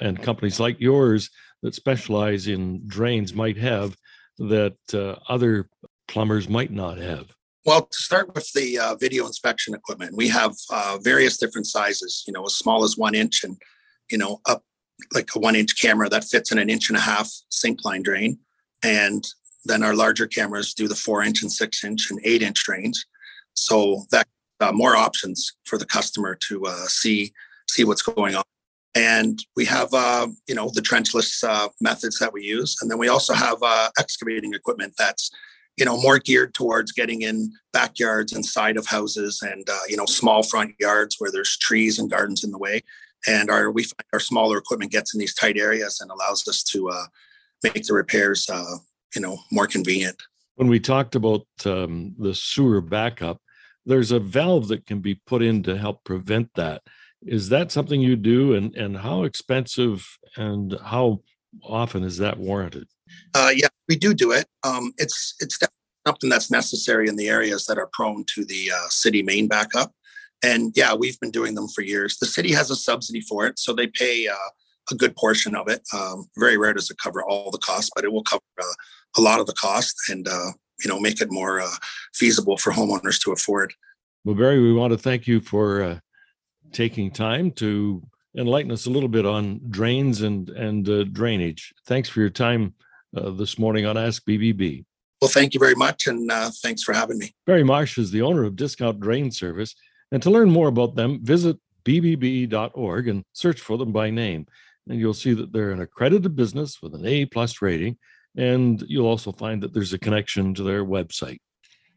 and 0.00 0.22
companies 0.22 0.60
like 0.60 0.80
yours 0.80 1.30
that 1.62 1.74
specialize 1.74 2.48
in 2.48 2.86
drains 2.86 3.34
might 3.34 3.56
have 3.56 3.96
that 4.38 4.76
uh, 4.92 5.16
other 5.28 5.68
plumbers 6.08 6.48
might 6.48 6.70
not 6.70 6.98
have? 6.98 7.26
Well, 7.64 7.82
to 7.82 7.98
start 7.98 8.34
with 8.34 8.50
the 8.54 8.78
uh, 8.78 8.94
video 8.96 9.26
inspection 9.26 9.72
equipment, 9.72 10.16
we 10.16 10.28
have 10.28 10.54
uh, 10.70 10.98
various 11.00 11.36
different 11.36 11.68
sizes, 11.68 12.24
you 12.26 12.32
know, 12.32 12.44
as 12.44 12.54
small 12.54 12.82
as 12.82 12.96
one 12.96 13.14
inch 13.14 13.44
and, 13.44 13.56
you 14.10 14.18
know, 14.18 14.40
up 14.46 14.64
like 15.14 15.30
a 15.34 15.38
one 15.38 15.54
inch 15.54 15.80
camera 15.80 16.08
that 16.08 16.24
fits 16.24 16.50
in 16.50 16.58
an 16.58 16.68
inch 16.68 16.88
and 16.88 16.98
a 16.98 17.00
half 17.00 17.30
sink 17.50 17.84
line 17.84 18.02
drain. 18.02 18.38
And 18.82 19.24
then 19.64 19.82
our 19.82 19.94
larger 19.94 20.26
cameras 20.26 20.74
do 20.74 20.88
the 20.88 20.94
four 20.94 21.22
inch 21.22 21.42
and 21.42 21.52
six 21.52 21.84
inch 21.84 22.10
and 22.10 22.20
eight 22.24 22.42
inch 22.42 22.62
drains. 22.64 23.04
So 23.54 24.04
that 24.10 24.26
uh, 24.60 24.72
more 24.72 24.96
options 24.96 25.52
for 25.64 25.78
the 25.78 25.86
customer 25.86 26.36
to 26.48 26.64
uh, 26.66 26.86
see 26.86 27.32
see 27.68 27.84
what's 27.84 28.02
going 28.02 28.34
on. 28.34 28.42
And 28.94 29.38
we 29.56 29.64
have, 29.64 29.92
uh, 29.94 30.28
you 30.46 30.54
know, 30.54 30.70
the 30.74 30.82
trenchless 30.82 31.42
uh, 31.42 31.68
methods 31.80 32.18
that 32.18 32.32
we 32.32 32.42
use, 32.42 32.76
and 32.80 32.90
then 32.90 32.98
we 32.98 33.08
also 33.08 33.32
have 33.32 33.56
uh, 33.62 33.88
excavating 33.98 34.52
equipment 34.52 34.92
that's, 34.98 35.30
you 35.78 35.86
know, 35.86 35.98
more 36.02 36.18
geared 36.18 36.52
towards 36.52 36.92
getting 36.92 37.22
in 37.22 37.50
backyards 37.72 38.34
and 38.34 38.44
side 38.44 38.76
of 38.76 38.86
houses, 38.86 39.40
and 39.42 39.68
uh, 39.70 39.78
you 39.88 39.96
know, 39.96 40.04
small 40.04 40.42
front 40.42 40.74
yards 40.78 41.16
where 41.18 41.30
there's 41.32 41.56
trees 41.56 41.98
and 41.98 42.10
gardens 42.10 42.44
in 42.44 42.50
the 42.50 42.58
way. 42.58 42.82
And 43.26 43.50
our 43.50 43.70
we 43.70 43.84
find 43.84 44.04
our 44.12 44.20
smaller 44.20 44.58
equipment 44.58 44.92
gets 44.92 45.14
in 45.14 45.20
these 45.20 45.34
tight 45.34 45.56
areas 45.56 46.00
and 46.00 46.10
allows 46.10 46.46
us 46.48 46.62
to 46.64 46.90
make 47.62 47.84
the 47.84 47.94
repairs 47.94 48.48
you 49.14 49.22
know 49.22 49.38
more 49.50 49.66
convenient. 49.66 50.22
When 50.56 50.68
we 50.68 50.80
talked 50.80 51.14
about 51.14 51.46
um, 51.64 52.14
the 52.18 52.34
sewer 52.34 52.80
backup 52.80 53.40
there's 53.84 54.12
a 54.12 54.20
valve 54.20 54.68
that 54.68 54.86
can 54.86 55.00
be 55.00 55.14
put 55.14 55.42
in 55.42 55.62
to 55.64 55.76
help 55.76 56.04
prevent 56.04 56.50
that. 56.54 56.82
Is 57.22 57.48
that 57.50 57.72
something 57.72 58.00
you 58.00 58.16
do? 58.16 58.54
And 58.54 58.74
and 58.76 58.96
how 58.96 59.24
expensive 59.24 60.06
and 60.36 60.76
how 60.84 61.22
often 61.62 62.02
is 62.02 62.18
that 62.18 62.38
warranted? 62.38 62.88
Uh, 63.34 63.50
yeah 63.54 63.68
we 63.88 63.96
do 63.96 64.14
do 64.14 64.32
it. 64.32 64.46
Um, 64.64 64.92
it's 64.98 65.34
it's 65.40 65.58
something 66.06 66.30
that's 66.30 66.50
necessary 66.50 67.08
in 67.08 67.16
the 67.16 67.28
areas 67.28 67.66
that 67.66 67.78
are 67.78 67.88
prone 67.92 68.24
to 68.34 68.44
the 68.44 68.70
uh, 68.74 68.88
city 68.88 69.22
main 69.22 69.48
backup. 69.48 69.92
And 70.42 70.72
yeah 70.74 70.94
we've 70.94 71.18
been 71.20 71.30
doing 71.30 71.54
them 71.54 71.68
for 71.68 71.82
years. 71.82 72.18
The 72.18 72.26
city 72.26 72.52
has 72.52 72.70
a 72.70 72.76
subsidy 72.76 73.20
for 73.20 73.46
it 73.46 73.58
so 73.58 73.72
they 73.72 73.86
pay 73.86 74.28
uh, 74.28 74.50
a 74.90 74.94
good 74.94 75.14
portion 75.16 75.54
of 75.54 75.68
it 75.68 75.82
um, 75.94 76.26
very 76.36 76.56
rare 76.56 76.72
does 76.72 76.90
it 76.90 76.98
cover 76.98 77.22
all 77.22 77.50
the 77.50 77.58
costs 77.58 77.90
but 77.94 78.04
it 78.04 78.12
will 78.12 78.24
cover 78.24 78.42
uh, 78.60 78.74
a 79.18 79.20
lot 79.20 79.40
of 79.40 79.46
the 79.46 79.52
cost 79.52 79.94
and 80.08 80.26
uh, 80.28 80.50
you 80.82 80.88
know 80.88 80.98
make 80.98 81.20
it 81.20 81.30
more 81.30 81.60
uh, 81.60 81.74
feasible 82.14 82.56
for 82.56 82.72
homeowners 82.72 83.20
to 83.22 83.32
afford. 83.32 83.72
Well, 84.24 84.34
Barry, 84.34 84.60
we 84.60 84.72
want 84.72 84.92
to 84.92 84.98
thank 84.98 85.26
you 85.26 85.40
for 85.40 85.82
uh, 85.82 85.98
taking 86.72 87.10
time 87.10 87.50
to 87.52 88.02
enlighten 88.36 88.70
us 88.70 88.86
a 88.86 88.90
little 88.90 89.08
bit 89.08 89.26
on 89.26 89.60
drains 89.70 90.22
and 90.22 90.48
and 90.50 90.88
uh, 90.88 91.04
drainage. 91.04 91.72
Thanks 91.86 92.08
for 92.08 92.20
your 92.20 92.30
time 92.30 92.74
uh, 93.16 93.30
this 93.30 93.58
morning 93.58 93.86
on 93.86 93.96
Ask 93.96 94.24
BBB. 94.24 94.84
Well, 95.20 95.30
thank 95.30 95.54
you 95.54 95.60
very 95.60 95.76
much, 95.76 96.08
and 96.08 96.30
uh, 96.30 96.50
thanks 96.62 96.82
for 96.82 96.92
having 96.92 97.18
me. 97.18 97.32
Barry 97.46 97.62
Marsh 97.62 97.96
is 97.96 98.10
the 98.10 98.22
owner 98.22 98.44
of 98.44 98.56
Discount 98.56 98.98
Drain 98.98 99.30
Service, 99.30 99.74
and 100.10 100.20
to 100.22 100.30
learn 100.30 100.50
more 100.50 100.68
about 100.68 100.96
them, 100.96 101.20
visit 101.22 101.58
bbb.org 101.84 103.08
and 103.08 103.24
search 103.32 103.60
for 103.60 103.76
them 103.76 103.92
by 103.92 104.10
name, 104.10 104.46
and 104.88 104.98
you'll 104.98 105.14
see 105.14 105.34
that 105.34 105.52
they're 105.52 105.70
an 105.70 105.80
accredited 105.80 106.34
business 106.34 106.80
with 106.82 106.94
an 106.94 107.06
A 107.06 107.26
plus 107.26 107.62
rating 107.62 107.96
and 108.36 108.82
you'll 108.88 109.06
also 109.06 109.32
find 109.32 109.62
that 109.62 109.72
there's 109.72 109.92
a 109.92 109.98
connection 109.98 110.54
to 110.54 110.62
their 110.62 110.84
website. 110.84 111.40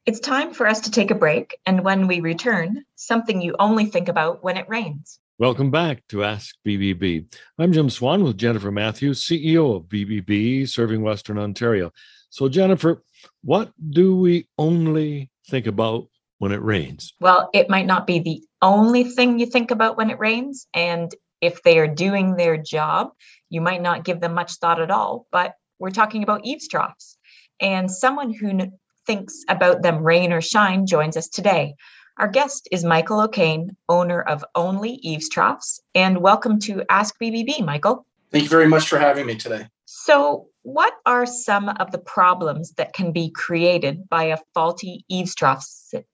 It's 0.05 0.19
time 0.19 0.53
for 0.53 0.67
us 0.67 0.81
to 0.81 0.91
take 0.91 1.09
a 1.09 1.15
break. 1.15 1.57
And 1.65 1.83
when 1.83 2.07
we 2.07 2.19
return, 2.19 2.83
something 2.95 3.41
you 3.41 3.55
only 3.57 3.85
think 3.85 4.07
about 4.07 4.43
when 4.43 4.57
it 4.57 4.69
rains. 4.69 5.19
Welcome 5.39 5.71
back 5.71 6.03
to 6.09 6.23
Ask 6.23 6.55
BBB. 6.65 7.25
I'm 7.57 7.73
Jim 7.73 7.89
Swan 7.89 8.23
with 8.23 8.37
Jennifer 8.37 8.71
Matthews, 8.71 9.23
CEO 9.23 9.75
of 9.75 9.83
BBB, 9.83 10.69
serving 10.69 11.01
Western 11.01 11.37
Ontario. 11.37 11.91
So, 12.29 12.47
Jennifer, 12.47 13.03
what 13.43 13.71
do 13.89 14.15
we 14.15 14.47
only 14.57 15.29
think 15.49 15.67
about 15.67 16.07
when 16.37 16.51
it 16.51 16.61
rains? 16.61 17.13
Well, 17.19 17.49
it 17.53 17.69
might 17.69 17.85
not 17.85 18.07
be 18.07 18.19
the 18.19 18.43
only 18.61 19.03
thing 19.03 19.39
you 19.39 19.45
think 19.45 19.71
about 19.71 19.97
when 19.97 20.09
it 20.09 20.19
rains. 20.19 20.67
And 20.73 21.11
if 21.41 21.63
they 21.63 21.79
are 21.79 21.87
doing 21.87 22.35
their 22.35 22.57
job, 22.57 23.09
you 23.49 23.61
might 23.61 23.81
not 23.81 24.03
give 24.03 24.21
them 24.21 24.33
much 24.33 24.53
thought 24.53 24.81
at 24.81 24.91
all. 24.91 25.27
But 25.31 25.53
we're 25.79 25.91
talking 25.91 26.23
about 26.23 26.45
eaves 26.45 26.67
troughs. 26.67 27.17
And 27.59 27.89
someone 27.89 28.33
who 28.33 28.49
n- 28.49 28.73
thinks 29.05 29.43
about 29.49 29.81
them 29.81 30.03
rain 30.03 30.33
or 30.33 30.41
shine 30.41 30.85
joins 30.85 31.17
us 31.17 31.27
today. 31.27 31.75
Our 32.17 32.27
guest 32.27 32.67
is 32.71 32.85
Michael 32.85 33.19
O'Kane, 33.19 33.75
owner 33.89 34.21
of 34.21 34.43
Only 34.55 34.91
Eaves 34.91 35.27
Troughs. 35.27 35.81
And 35.93 36.21
welcome 36.21 36.59
to 36.61 36.83
Ask 36.89 37.15
BBB, 37.21 37.63
Michael. 37.65 38.05
Thank 38.31 38.45
you 38.45 38.49
very 38.49 38.67
much 38.67 38.87
for 38.87 38.97
having 38.97 39.25
me 39.25 39.35
today. 39.35 39.67
So, 39.85 40.47
what 40.63 40.93
are 41.05 41.25
some 41.25 41.69
of 41.69 41.91
the 41.91 41.99
problems 41.99 42.71
that 42.77 42.93
can 42.93 43.11
be 43.11 43.29
created 43.29 44.07
by 44.09 44.23
a 44.23 44.37
faulty 44.53 45.05
eaves 45.09 45.35
trough 45.35 45.65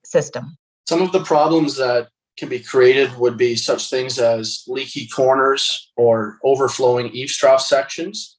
system? 0.04 0.56
Some 0.86 1.02
of 1.02 1.12
the 1.12 1.22
problems 1.22 1.76
that 1.76 2.08
can 2.38 2.48
be 2.48 2.60
created 2.60 3.16
would 3.18 3.36
be 3.36 3.54
such 3.54 3.90
things 3.90 4.18
as 4.18 4.64
leaky 4.66 5.06
corners 5.06 5.90
or 5.96 6.38
overflowing 6.44 7.08
eaves 7.10 7.36
trough 7.36 7.60
sections. 7.60 8.38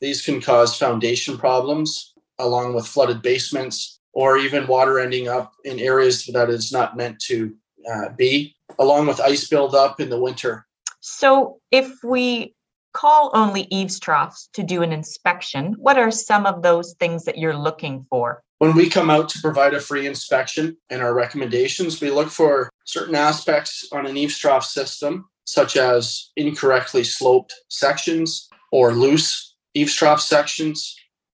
These 0.00 0.22
can 0.22 0.40
cause 0.40 0.76
foundation 0.76 1.38
problems 1.38 2.12
along 2.38 2.74
with 2.74 2.86
flooded 2.86 3.22
basements 3.22 4.00
or 4.12 4.38
even 4.38 4.66
water 4.66 4.98
ending 4.98 5.28
up 5.28 5.52
in 5.64 5.78
areas 5.78 6.26
that 6.32 6.50
is 6.50 6.72
not 6.72 6.96
meant 6.96 7.18
to 7.20 7.54
uh, 7.90 8.10
be, 8.16 8.54
along 8.78 9.06
with 9.06 9.20
ice 9.20 9.48
buildup 9.48 10.00
in 10.00 10.10
the 10.10 10.20
winter. 10.20 10.66
So, 11.00 11.60
if 11.70 11.90
we 12.04 12.54
call 12.92 13.30
only 13.34 13.66
eaves 13.70 13.98
troughs 13.98 14.48
to 14.54 14.62
do 14.62 14.82
an 14.82 14.92
inspection, 14.92 15.74
what 15.78 15.98
are 15.98 16.10
some 16.10 16.46
of 16.46 16.62
those 16.62 16.94
things 16.94 17.24
that 17.24 17.38
you're 17.38 17.56
looking 17.56 18.06
for? 18.10 18.42
When 18.58 18.74
we 18.74 18.90
come 18.90 19.08
out 19.08 19.28
to 19.30 19.40
provide 19.40 19.74
a 19.74 19.80
free 19.80 20.06
inspection 20.06 20.76
and 20.90 21.00
our 21.00 21.14
recommendations, 21.14 22.00
we 22.00 22.10
look 22.10 22.28
for 22.28 22.70
certain 22.84 23.14
aspects 23.14 23.88
on 23.92 24.06
an 24.06 24.16
eaves 24.16 24.38
trough 24.38 24.64
system, 24.64 25.28
such 25.44 25.76
as 25.76 26.30
incorrectly 26.36 27.02
sloped 27.02 27.54
sections 27.68 28.48
or 28.70 28.92
loose 28.92 29.56
eaves 29.74 29.94
trough 29.94 30.20
sections, 30.20 30.94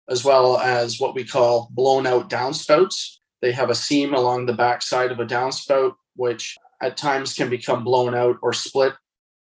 as 0.09 0.23
well 0.23 0.57
as 0.57 0.99
what 0.99 1.15
we 1.15 1.23
call 1.23 1.69
blown 1.71 2.05
out 2.05 2.29
downspouts. 2.29 3.17
They 3.41 3.51
have 3.51 3.69
a 3.69 3.75
seam 3.75 4.13
along 4.13 4.45
the 4.45 4.53
back 4.53 4.81
side 4.81 5.11
of 5.11 5.19
a 5.19 5.25
downspout, 5.25 5.93
which 6.15 6.57
at 6.81 6.97
times 6.97 7.33
can 7.33 7.49
become 7.49 7.83
blown 7.83 8.13
out 8.13 8.37
or 8.41 8.53
split, 8.53 8.93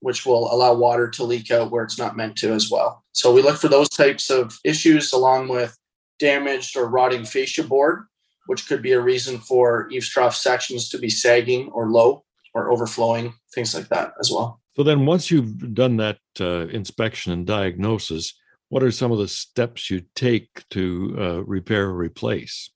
which 0.01 0.25
will 0.25 0.53
allow 0.53 0.73
water 0.73 1.09
to 1.09 1.23
leak 1.23 1.49
out 1.51 1.71
where 1.71 1.83
it's 1.83 1.97
not 1.97 2.17
meant 2.17 2.35
to 2.35 2.51
as 2.51 2.69
well. 2.69 3.03
So 3.13 3.31
we 3.31 3.41
look 3.41 3.57
for 3.57 3.69
those 3.69 3.89
types 3.89 4.29
of 4.29 4.59
issues 4.63 5.13
along 5.13 5.47
with 5.47 5.77
damaged 6.19 6.75
or 6.75 6.89
rotting 6.89 7.23
fascia 7.23 7.63
board, 7.63 8.05
which 8.47 8.67
could 8.67 8.81
be 8.81 8.91
a 8.91 9.01
reason 9.01 9.37
for 9.39 9.87
eaves 9.91 10.09
trough 10.09 10.35
sections 10.35 10.89
to 10.89 10.97
be 10.97 11.09
sagging 11.09 11.69
or 11.69 11.89
low 11.89 12.23
or 12.53 12.71
overflowing, 12.71 13.33
things 13.55 13.73
like 13.73 13.87
that 13.89 14.13
as 14.19 14.29
well. 14.31 14.59
So 14.75 14.83
then, 14.83 15.05
once 15.05 15.29
you've 15.29 15.73
done 15.73 15.97
that 15.97 16.19
uh, 16.39 16.67
inspection 16.67 17.33
and 17.33 17.45
diagnosis, 17.45 18.33
what 18.69 18.83
are 18.83 18.91
some 18.91 19.11
of 19.11 19.17
the 19.17 19.27
steps 19.27 19.89
you 19.89 20.01
take 20.15 20.63
to 20.69 21.15
uh, 21.19 21.43
repair 21.43 21.89
or 21.89 21.95
replace? 21.95 22.69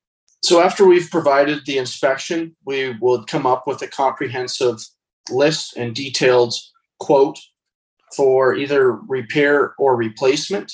So 0.44 0.62
after 0.62 0.86
we've 0.86 1.10
provided 1.10 1.66
the 1.66 1.78
inspection, 1.78 2.56
we 2.66 2.96
will 3.02 3.24
come 3.24 3.48
up 3.48 3.66
with 3.66 3.82
a 3.82 3.88
comprehensive 3.88 4.78
list 5.32 5.76
and 5.78 5.96
detailed 5.96 6.54
quote 7.00 7.40
for 8.16 8.56
either 8.56 8.94
repair 8.94 9.74
or 9.78 9.96
replacement. 9.96 10.72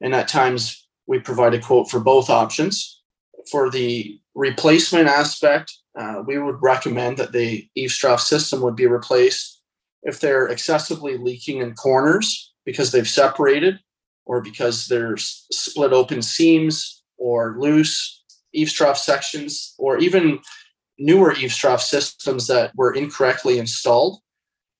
And 0.00 0.14
at 0.14 0.28
times 0.28 0.86
we 1.06 1.18
provide 1.18 1.54
a 1.54 1.60
quote 1.60 1.90
for 1.90 2.00
both 2.00 2.30
options. 2.30 3.02
For 3.50 3.70
the 3.70 4.18
replacement 4.34 5.08
aspect, 5.08 5.72
uh, 5.98 6.22
we 6.26 6.38
would 6.38 6.62
recommend 6.62 7.16
that 7.16 7.32
the 7.32 7.68
eaves 7.74 7.96
trough 7.96 8.20
system 8.20 8.60
would 8.60 8.76
be 8.76 8.86
replaced 8.86 9.60
if 10.02 10.20
they're 10.20 10.48
excessively 10.48 11.16
leaking 11.16 11.58
in 11.58 11.74
corners 11.74 12.52
because 12.64 12.92
they've 12.92 13.08
separated 13.08 13.80
or 14.26 14.40
because 14.40 14.86
there's 14.86 15.46
split 15.50 15.92
open 15.92 16.22
seams 16.22 17.02
or 17.16 17.56
loose 17.58 18.22
eaves 18.52 18.72
trough 18.72 18.98
sections 18.98 19.74
or 19.78 19.98
even 19.98 20.38
newer 20.98 21.34
eaves 21.34 21.56
trough 21.56 21.82
systems 21.82 22.46
that 22.46 22.72
were 22.76 22.94
incorrectly 22.94 23.58
installed. 23.58 24.20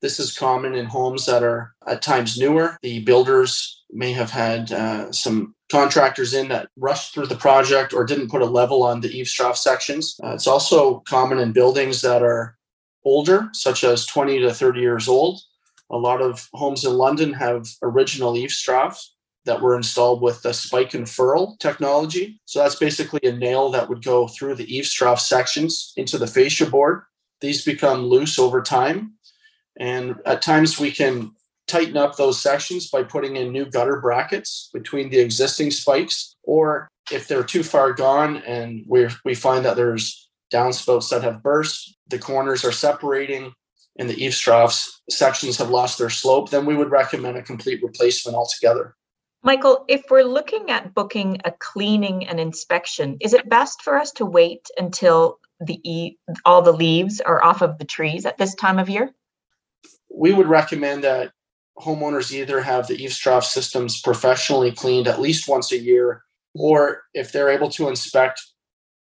This 0.00 0.20
is 0.20 0.36
common 0.36 0.74
in 0.74 0.86
homes 0.86 1.26
that 1.26 1.42
are 1.42 1.74
at 1.86 2.02
times 2.02 2.38
newer. 2.38 2.78
The 2.82 3.00
builders 3.00 3.84
may 3.90 4.12
have 4.12 4.30
had 4.30 4.70
uh, 4.70 5.10
some 5.12 5.54
contractors 5.70 6.34
in 6.34 6.48
that 6.48 6.68
rushed 6.76 7.14
through 7.14 7.26
the 7.26 7.36
project 7.36 7.92
or 7.92 8.04
didn't 8.04 8.30
put 8.30 8.42
a 8.42 8.46
level 8.46 8.82
on 8.82 9.00
the 9.00 9.10
eaves 9.10 9.32
trough 9.32 9.56
sections. 9.56 10.16
Uh, 10.22 10.34
it's 10.34 10.46
also 10.46 11.00
common 11.08 11.38
in 11.38 11.52
buildings 11.52 12.00
that 12.02 12.22
are 12.22 12.56
older, 13.04 13.48
such 13.52 13.84
as 13.84 14.06
20 14.06 14.40
to 14.40 14.54
30 14.54 14.80
years 14.80 15.08
old. 15.08 15.40
A 15.90 15.96
lot 15.96 16.20
of 16.20 16.48
homes 16.52 16.84
in 16.84 16.92
London 16.92 17.32
have 17.32 17.66
original 17.82 18.36
eaves 18.36 18.60
troughs 18.60 19.14
that 19.46 19.62
were 19.62 19.76
installed 19.76 20.20
with 20.20 20.42
the 20.42 20.52
spike 20.52 20.92
and 20.92 21.08
ferrule 21.08 21.56
technology. 21.58 22.38
So 22.44 22.60
that's 22.60 22.74
basically 22.74 23.20
a 23.22 23.32
nail 23.32 23.70
that 23.70 23.88
would 23.88 24.04
go 24.04 24.28
through 24.28 24.56
the 24.56 24.76
eaves 24.76 24.92
trough 24.92 25.20
sections 25.20 25.94
into 25.96 26.18
the 26.18 26.26
fascia 26.26 26.66
board. 26.66 27.02
These 27.40 27.64
become 27.64 28.02
loose 28.02 28.38
over 28.38 28.60
time. 28.60 29.14
And 29.78 30.16
at 30.26 30.42
times 30.42 30.78
we 30.78 30.90
can 30.90 31.32
tighten 31.66 31.96
up 31.96 32.16
those 32.16 32.40
sections 32.40 32.90
by 32.90 33.04
putting 33.04 33.36
in 33.36 33.52
new 33.52 33.66
gutter 33.66 34.00
brackets 34.00 34.70
between 34.72 35.10
the 35.10 35.18
existing 35.18 35.70
spikes. 35.70 36.34
Or 36.42 36.88
if 37.12 37.28
they're 37.28 37.44
too 37.44 37.62
far 37.62 37.92
gone 37.92 38.38
and 38.38 38.84
we 38.88 39.08
we 39.24 39.34
find 39.34 39.64
that 39.64 39.76
there's 39.76 40.28
downspouts 40.52 41.10
that 41.10 41.22
have 41.22 41.42
burst, 41.42 41.96
the 42.08 42.18
corners 42.18 42.64
are 42.64 42.72
separating, 42.72 43.52
and 43.98 44.08
the 44.08 44.22
eaves 44.22 44.38
troughs 44.38 45.02
sections 45.10 45.56
have 45.58 45.70
lost 45.70 45.98
their 45.98 46.10
slope, 46.10 46.50
then 46.50 46.64
we 46.64 46.76
would 46.76 46.90
recommend 46.90 47.36
a 47.36 47.42
complete 47.42 47.82
replacement 47.82 48.36
altogether. 48.36 48.94
Michael, 49.42 49.84
if 49.88 50.04
we're 50.10 50.24
looking 50.24 50.70
at 50.70 50.94
booking 50.94 51.38
a 51.44 51.52
cleaning 51.52 52.26
and 52.26 52.40
inspection, 52.40 53.16
is 53.20 53.32
it 53.32 53.48
best 53.48 53.82
for 53.82 53.96
us 53.96 54.10
to 54.12 54.26
wait 54.26 54.66
until 54.78 55.38
the 55.60 55.80
e- 55.88 56.16
all 56.44 56.62
the 56.62 56.72
leaves 56.72 57.20
are 57.20 57.42
off 57.42 57.62
of 57.62 57.78
the 57.78 57.84
trees 57.84 58.26
at 58.26 58.38
this 58.38 58.54
time 58.54 58.78
of 58.78 58.88
year? 58.88 59.12
We 60.18 60.32
would 60.32 60.48
recommend 60.48 61.04
that 61.04 61.30
homeowners 61.78 62.32
either 62.32 62.60
have 62.60 62.88
the 62.88 63.00
eaves 63.00 63.16
trough 63.16 63.44
systems 63.44 64.00
professionally 64.00 64.72
cleaned 64.72 65.06
at 65.06 65.20
least 65.20 65.48
once 65.48 65.70
a 65.70 65.78
year, 65.78 66.24
or 66.56 67.02
if 67.14 67.30
they're 67.30 67.50
able 67.50 67.70
to 67.70 67.88
inspect 67.88 68.42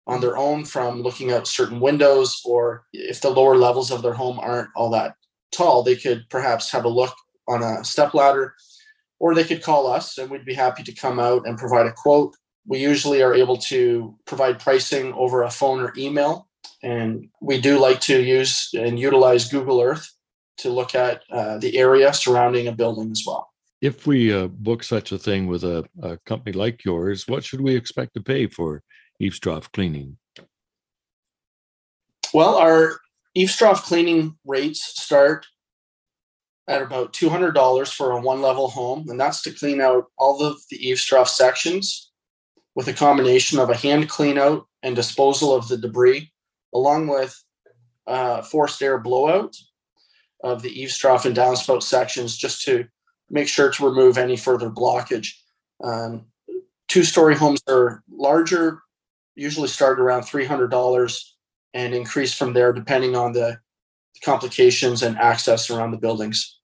on 0.08 0.20
their 0.20 0.36
own 0.36 0.64
from 0.64 1.02
looking 1.02 1.30
out 1.30 1.46
certain 1.46 1.78
windows, 1.78 2.42
or 2.44 2.84
if 2.92 3.20
the 3.20 3.30
lower 3.30 3.56
levels 3.56 3.92
of 3.92 4.02
their 4.02 4.12
home 4.12 4.40
aren't 4.40 4.70
all 4.74 4.90
that 4.90 5.14
tall, 5.52 5.84
they 5.84 5.94
could 5.94 6.24
perhaps 6.30 6.72
have 6.72 6.84
a 6.84 6.88
look 6.88 7.14
on 7.46 7.62
a 7.62 7.84
step 7.84 8.12
ladder 8.12 8.54
or 9.20 9.34
they 9.34 9.44
could 9.44 9.62
call 9.62 9.86
us 9.86 10.18
and 10.18 10.30
we'd 10.30 10.44
be 10.44 10.54
happy 10.54 10.82
to 10.82 10.92
come 10.92 11.20
out 11.20 11.46
and 11.46 11.58
provide 11.58 11.86
a 11.86 11.92
quote. 11.92 12.34
We 12.66 12.78
usually 12.78 13.22
are 13.22 13.34
able 13.34 13.56
to 13.56 14.16
provide 14.26 14.58
pricing 14.58 15.12
over 15.14 15.42
a 15.42 15.50
phone 15.50 15.80
or 15.80 15.92
email. 15.96 16.48
And 16.82 17.28
we 17.40 17.60
do 17.60 17.78
like 17.78 18.00
to 18.02 18.20
use 18.20 18.70
and 18.74 18.98
utilize 18.98 19.48
Google 19.48 19.80
Earth 19.80 20.12
to 20.58 20.70
look 20.70 20.94
at 20.94 21.22
uh, 21.30 21.58
the 21.58 21.76
area 21.76 22.12
surrounding 22.12 22.68
a 22.68 22.72
building 22.72 23.10
as 23.10 23.22
well. 23.26 23.48
If 23.80 24.06
we 24.06 24.32
uh, 24.32 24.48
book 24.48 24.82
such 24.82 25.12
a 25.12 25.18
thing 25.18 25.46
with 25.46 25.62
a, 25.64 25.84
a, 26.02 26.18
company 26.26 26.52
like 26.52 26.84
yours, 26.84 27.28
what 27.28 27.44
should 27.44 27.60
we 27.60 27.76
expect 27.76 28.14
to 28.14 28.20
pay 28.20 28.48
for 28.48 28.82
eaves 29.20 29.38
trough 29.38 29.70
cleaning? 29.72 30.16
Well, 32.34 32.56
our 32.56 32.98
eaves 33.34 33.56
trough 33.56 33.84
cleaning 33.84 34.36
rates 34.44 35.00
start 35.00 35.46
at 36.66 36.82
about 36.82 37.12
$200 37.12 37.94
for 37.94 38.10
a 38.10 38.20
one 38.20 38.42
level 38.42 38.68
home, 38.68 39.08
and 39.08 39.18
that's 39.18 39.42
to 39.42 39.52
clean 39.52 39.80
out 39.80 40.06
all 40.18 40.42
of 40.42 40.58
the 40.70 40.76
eaves 40.76 41.04
trough 41.04 41.28
sections 41.28 42.10
with 42.74 42.88
a 42.88 42.92
combination 42.92 43.58
of 43.58 43.70
a 43.70 43.76
hand 43.76 44.08
clean 44.08 44.38
out 44.38 44.66
and 44.82 44.94
disposal 44.94 45.54
of 45.54 45.66
the 45.68 45.78
debris, 45.78 46.30
along 46.74 47.06
with 47.06 47.34
uh, 48.06 48.42
forced 48.42 48.82
air 48.82 48.98
blowout 48.98 49.54
of 50.42 50.62
the 50.62 50.70
eaves 50.70 50.96
trough 50.96 51.24
and 51.24 51.36
downspout 51.36 51.82
sections 51.82 52.36
just 52.36 52.62
to 52.64 52.86
make 53.30 53.48
sure 53.48 53.70
to 53.70 53.84
remove 53.84 54.18
any 54.18 54.36
further 54.36 54.70
blockage. 54.70 55.32
Um, 55.82 56.26
Two 56.88 57.04
story 57.04 57.36
homes 57.36 57.60
are 57.68 58.02
larger, 58.10 58.80
usually 59.34 59.68
start 59.68 60.00
around 60.00 60.22
$300 60.22 61.24
and 61.74 61.94
increase 61.94 62.32
from 62.32 62.54
there 62.54 62.72
depending 62.72 63.14
on 63.14 63.32
the 63.32 63.58
complications 64.24 65.02
and 65.02 65.16
access 65.18 65.68
around 65.70 65.90
the 65.90 65.98
buildings. 65.98 66.58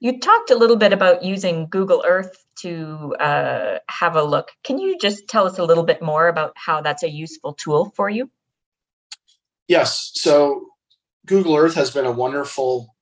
You 0.00 0.20
talked 0.20 0.50
a 0.50 0.54
little 0.54 0.76
bit 0.76 0.92
about 0.92 1.24
using 1.24 1.66
Google 1.70 2.04
Earth 2.06 2.44
to 2.60 3.16
uh, 3.18 3.78
have 3.88 4.16
a 4.16 4.22
look. 4.22 4.50
Can 4.62 4.78
you 4.78 4.98
just 4.98 5.26
tell 5.28 5.46
us 5.46 5.58
a 5.58 5.64
little 5.64 5.82
bit 5.82 6.02
more 6.02 6.28
about 6.28 6.52
how 6.54 6.82
that's 6.82 7.02
a 7.02 7.10
useful 7.10 7.54
tool 7.54 7.90
for 7.96 8.10
you? 8.10 8.30
Yes. 9.66 10.12
So, 10.14 10.66
Google 11.28 11.56
Earth 11.56 11.74
has 11.74 11.90
been 11.90 12.06
a 12.06 12.10
wonderful 12.10 12.96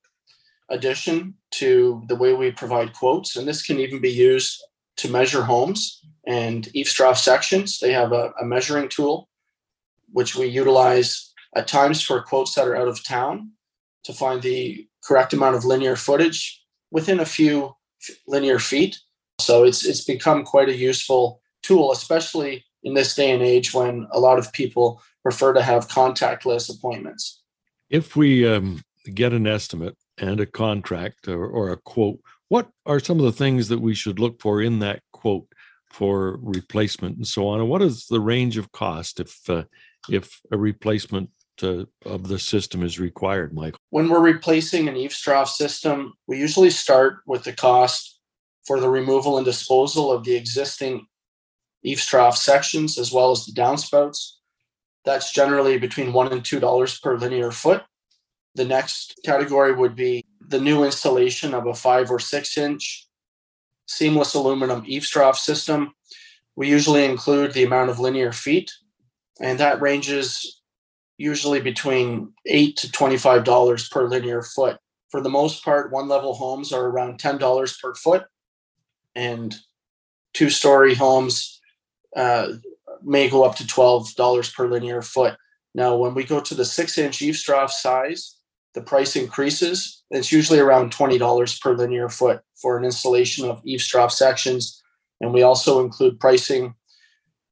addition 0.69 1.35
to 1.53 2.03
the 2.09 2.17
way 2.17 2.35
we 2.35 2.51
provide 2.51 2.93
quotes, 2.93 3.37
and 3.37 3.47
this 3.47 3.63
can 3.63 3.79
even 3.79 4.01
be 4.01 4.11
used 4.11 4.61
to 4.97 5.11
measure 5.11 5.43
homes 5.43 6.05
and 6.27 6.69
eaves 6.75 6.93
trough 6.93 7.19
sections. 7.19 7.79
They 7.79 7.93
have 7.93 8.13
a, 8.13 8.33
a 8.41 8.45
measuring 8.45 8.89
tool 8.89 9.29
which 10.13 10.35
we 10.35 10.47
utilize 10.47 11.33
at 11.55 11.69
times 11.69 12.03
for 12.03 12.21
quotes 12.21 12.55
that 12.55 12.67
are 12.67 12.77
out 12.77 12.89
of 12.89 13.05
town 13.05 13.53
to 14.05 14.13
find 14.13 14.43
the 14.43 14.87
correct 15.05 15.33
amount 15.33 15.57
of 15.57 15.65
linear 15.65 15.95
footage 15.95 16.63
within 16.91 17.21
a 17.21 17.25
few 17.25 17.75
linear 18.27 18.59
feet. 18.59 18.99
So 19.41 19.65
it's 19.65 19.85
it's 19.85 20.05
become 20.05 20.45
quite 20.45 20.69
a 20.69 20.77
useful 20.77 21.43
tool, 21.63 21.93
especially 21.93 22.65
in 22.83 22.95
this 22.95 23.15
day 23.15 23.31
and 23.31 23.43
age 23.43 23.73
when 23.73 24.07
a 24.11 24.19
lot 24.19 24.39
of 24.39 24.53
people 24.53 25.01
prefer 25.23 25.53
to 25.53 25.63
have 25.63 25.89
contactless 25.89 26.75
appointments. 26.75 27.36
If 27.91 28.17
we 28.17 28.47
um, 28.47 28.83
get 29.15 29.33
an 29.33 29.47
estimate 29.47 29.97
and 30.19 30.41
a 30.41 30.47
contract 30.47 31.29
or, 31.29 31.47
or 31.47 31.71
a 31.71 31.77
quote, 31.77 32.21
what 32.49 32.69
are 32.85 33.01
some 33.01 33.19
of 33.19 33.25
the 33.25 33.33
things 33.33 33.69
that 33.69 33.81
we 33.81 33.95
should 33.95 34.19
look 34.19 34.41
for 34.41 34.63
in 34.63 34.79
that 34.81 35.03
quote 35.13 35.47
for 35.91 36.39
replacement 36.43 37.17
and 37.17 37.27
so 37.27 37.49
on? 37.49 37.61
And 37.61 37.69
what 37.69 37.83
is 37.83 38.07
the 38.07 38.21
range 38.21 38.57
of 38.57 38.73
cost 38.73 39.21
if 39.21 39.49
uh, 39.49 39.65
if 40.09 40.41
a 40.53 40.57
replacement 40.57 41.31
to, 41.59 41.89
of 42.05 42.29
the 42.29 42.39
system 42.39 42.83
is 42.83 43.01
required, 43.01 43.55
Michael? 43.55 43.79
When 43.91 44.09
we're 44.09 44.21
replacing 44.21 44.89
an 44.89 44.97
eaves 44.97 45.21
trough 45.21 45.49
system, 45.49 46.15
we 46.27 46.39
usually 46.39 46.71
start 46.71 47.19
with 47.27 47.45
the 47.45 47.53
cost 47.53 48.21
for 48.67 48.81
the 48.81 48.89
removal 48.89 49.37
and 49.37 49.45
disposal 49.45 50.13
of 50.13 50.25
the 50.25 50.35
existing 50.35 51.07
eaves 51.83 52.05
trough 52.05 52.37
sections 52.37 52.99
as 52.99 53.13
well 53.13 53.31
as 53.31 53.47
the 53.47 53.53
downspouts. 53.53 54.33
That's 55.07 55.33
generally 55.33 55.79
between 55.79 56.13
one 56.13 56.31
and 56.33 56.45
two 56.45 56.61
dollars 56.61 56.99
per 56.99 57.17
linear 57.17 57.53
foot. 57.53 57.85
The 58.57 58.65
next 58.67 59.21
category 59.25 59.73
would 59.73 59.97
be 59.97 60.27
the 60.41 60.61
new 60.61 60.85
installation 60.85 61.55
of 61.55 61.67
a 61.67 61.75
five 61.75 62.11
or 62.11 62.19
six 62.19 62.59
inch 62.59 63.09
seamless 63.87 64.35
aluminum 64.35 64.83
eaves 64.85 65.09
trough 65.09 65.39
system. 65.39 65.93
We 66.57 66.69
usually 66.69 67.05
include 67.05 67.53
the 67.53 67.65
amount 67.65 67.91
of 67.91 68.01
linear 68.01 68.33
feet, 68.33 68.73
and 69.41 69.61
that 69.61 69.81
ranges 69.81 70.61
usually 71.19 71.61
between 71.61 72.33
eight 72.47 72.77
to 72.79 72.91
twenty-five 72.91 73.45
dollars 73.45 73.89
per 73.89 74.09
linear 74.09 74.43
foot. 74.43 74.79
For 75.11 75.21
the 75.23 75.31
most 75.31 75.65
part, 75.65 75.93
one 75.93 76.09
level 76.09 76.35
homes 76.35 76.73
are 76.73 76.87
around 76.87 77.21
ten 77.21 77.39
dollars 77.39 77.79
per 77.81 77.95
foot, 77.95 78.25
and 79.15 79.55
two 80.35 80.51
story 80.51 80.95
homes 80.95 81.61
uh, 82.17 82.49
may 83.03 83.29
go 83.29 83.45
up 83.45 83.57
to 83.57 83.65
$12 83.65 84.55
per 84.55 84.69
linear 84.69 85.03
foot. 85.03 85.37
Now, 85.75 85.97
when 85.97 86.15
we 86.15 86.25
go 86.25 86.41
to 86.41 86.55
the 86.55 86.65
six 86.65 86.97
inch 86.99 87.21
eaves 87.21 87.43
trough 87.43 87.73
size, 87.73 88.37
the 88.75 88.83
price 88.83 89.17
increases. 89.17 90.03
It's 90.11 90.31
usually 90.31 90.59
around 90.59 90.93
$20 90.93 91.61
per 91.61 91.75
linear 91.75 92.09
foot 92.09 92.43
for 92.55 92.77
an 92.77 92.85
installation 92.85 93.49
of 93.49 93.61
eaves 93.65 93.89
trough 93.89 94.13
sections. 94.13 94.83
And 95.21 95.33
we 95.33 95.43
also 95.43 95.83
include 95.83 96.21
pricing 96.21 96.75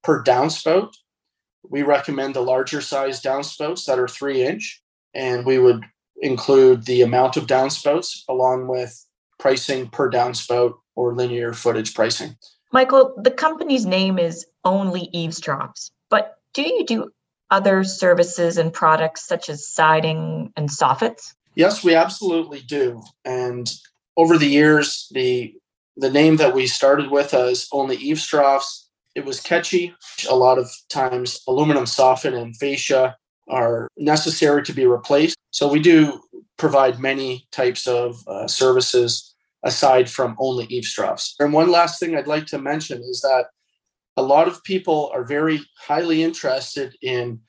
per 0.03 0.23
downspout. 0.23 0.91
We 1.69 1.83
recommend 1.83 2.35
the 2.35 2.43
larger 2.43 2.83
size 2.83 3.23
downspouts 3.23 3.87
that 3.87 3.99
are 3.99 4.07
three 4.07 4.43
inch, 4.43 4.83
and 5.15 5.47
we 5.47 5.59
would 5.59 5.83
include 6.21 6.85
the 6.85 7.01
amount 7.01 7.39
of 7.39 7.47
downspouts 7.47 8.19
along 8.29 8.69
with 8.69 9.05
pricing 9.39 9.89
per 9.89 10.11
downspout 10.11 10.75
or 10.95 11.15
linear 11.15 11.55
footage 11.55 11.95
pricing. 11.95 12.37
Michael, 12.73 13.15
the 13.17 13.31
company's 13.31 13.87
name 13.87 14.19
is 14.19 14.47
Only 14.65 15.09
Eaves 15.13 15.41
Troughs, 15.41 15.91
but 16.11 16.39
do 16.55 16.63
you 16.63 16.85
do 16.85 17.11
other 17.51 17.85
services 17.85 18.59
and 18.59 18.73
products 18.73 19.27
such 19.27 19.49
as 19.49 19.67
siding 19.67 20.53
and 20.57 20.69
soffits? 20.69 21.35
Yes, 21.55 21.85
we 21.85 21.95
absolutely 21.95 22.61
do. 22.61 23.03
And 23.25 23.71
over 24.17 24.39
the 24.39 24.49
years, 24.49 25.09
the 25.13 25.55
the 25.97 26.11
name 26.11 26.37
that 26.39 26.55
we 26.55 26.67
started 26.67 27.11
with 27.11 27.33
as 27.35 27.69
Only 27.71 27.97
Eaves 27.97 28.27
Troughs, 28.27 28.89
it 29.15 29.25
was 29.25 29.41
catchy. 29.41 29.95
A 30.29 30.35
lot 30.35 30.59
of 30.59 30.69
times, 30.89 31.41
aluminum 31.47 31.85
soffit 31.85 32.35
and 32.35 32.57
fascia 32.57 33.17
are 33.49 33.89
necessary 33.97 34.65
to 34.65 34.73
be 34.73 34.87
replaced. 34.87 35.37
So 35.53 35.69
we 35.69 35.79
do 35.79 36.21
provide 36.57 36.99
many 36.99 37.47
types 37.53 37.87
of 37.87 38.17
uh, 38.27 38.49
services 38.49 39.35
aside 39.63 40.11
from 40.11 40.37
only 40.39 40.67
eaves 40.67 40.93
troughs. 40.93 41.35
And 41.39 41.53
one 41.53 41.71
last 41.71 42.01
thing 42.01 42.17
I'd 42.17 42.27
like 42.27 42.47
to 42.47 42.59
mention 42.59 43.03
is 43.03 43.21
that 43.21 43.47
a 44.17 44.23
lot 44.23 44.49
of 44.49 44.63
people 44.65 45.11
are 45.13 45.25
very 45.25 45.61
highly 45.79 46.23
interested 46.23 46.97
in 47.03 47.41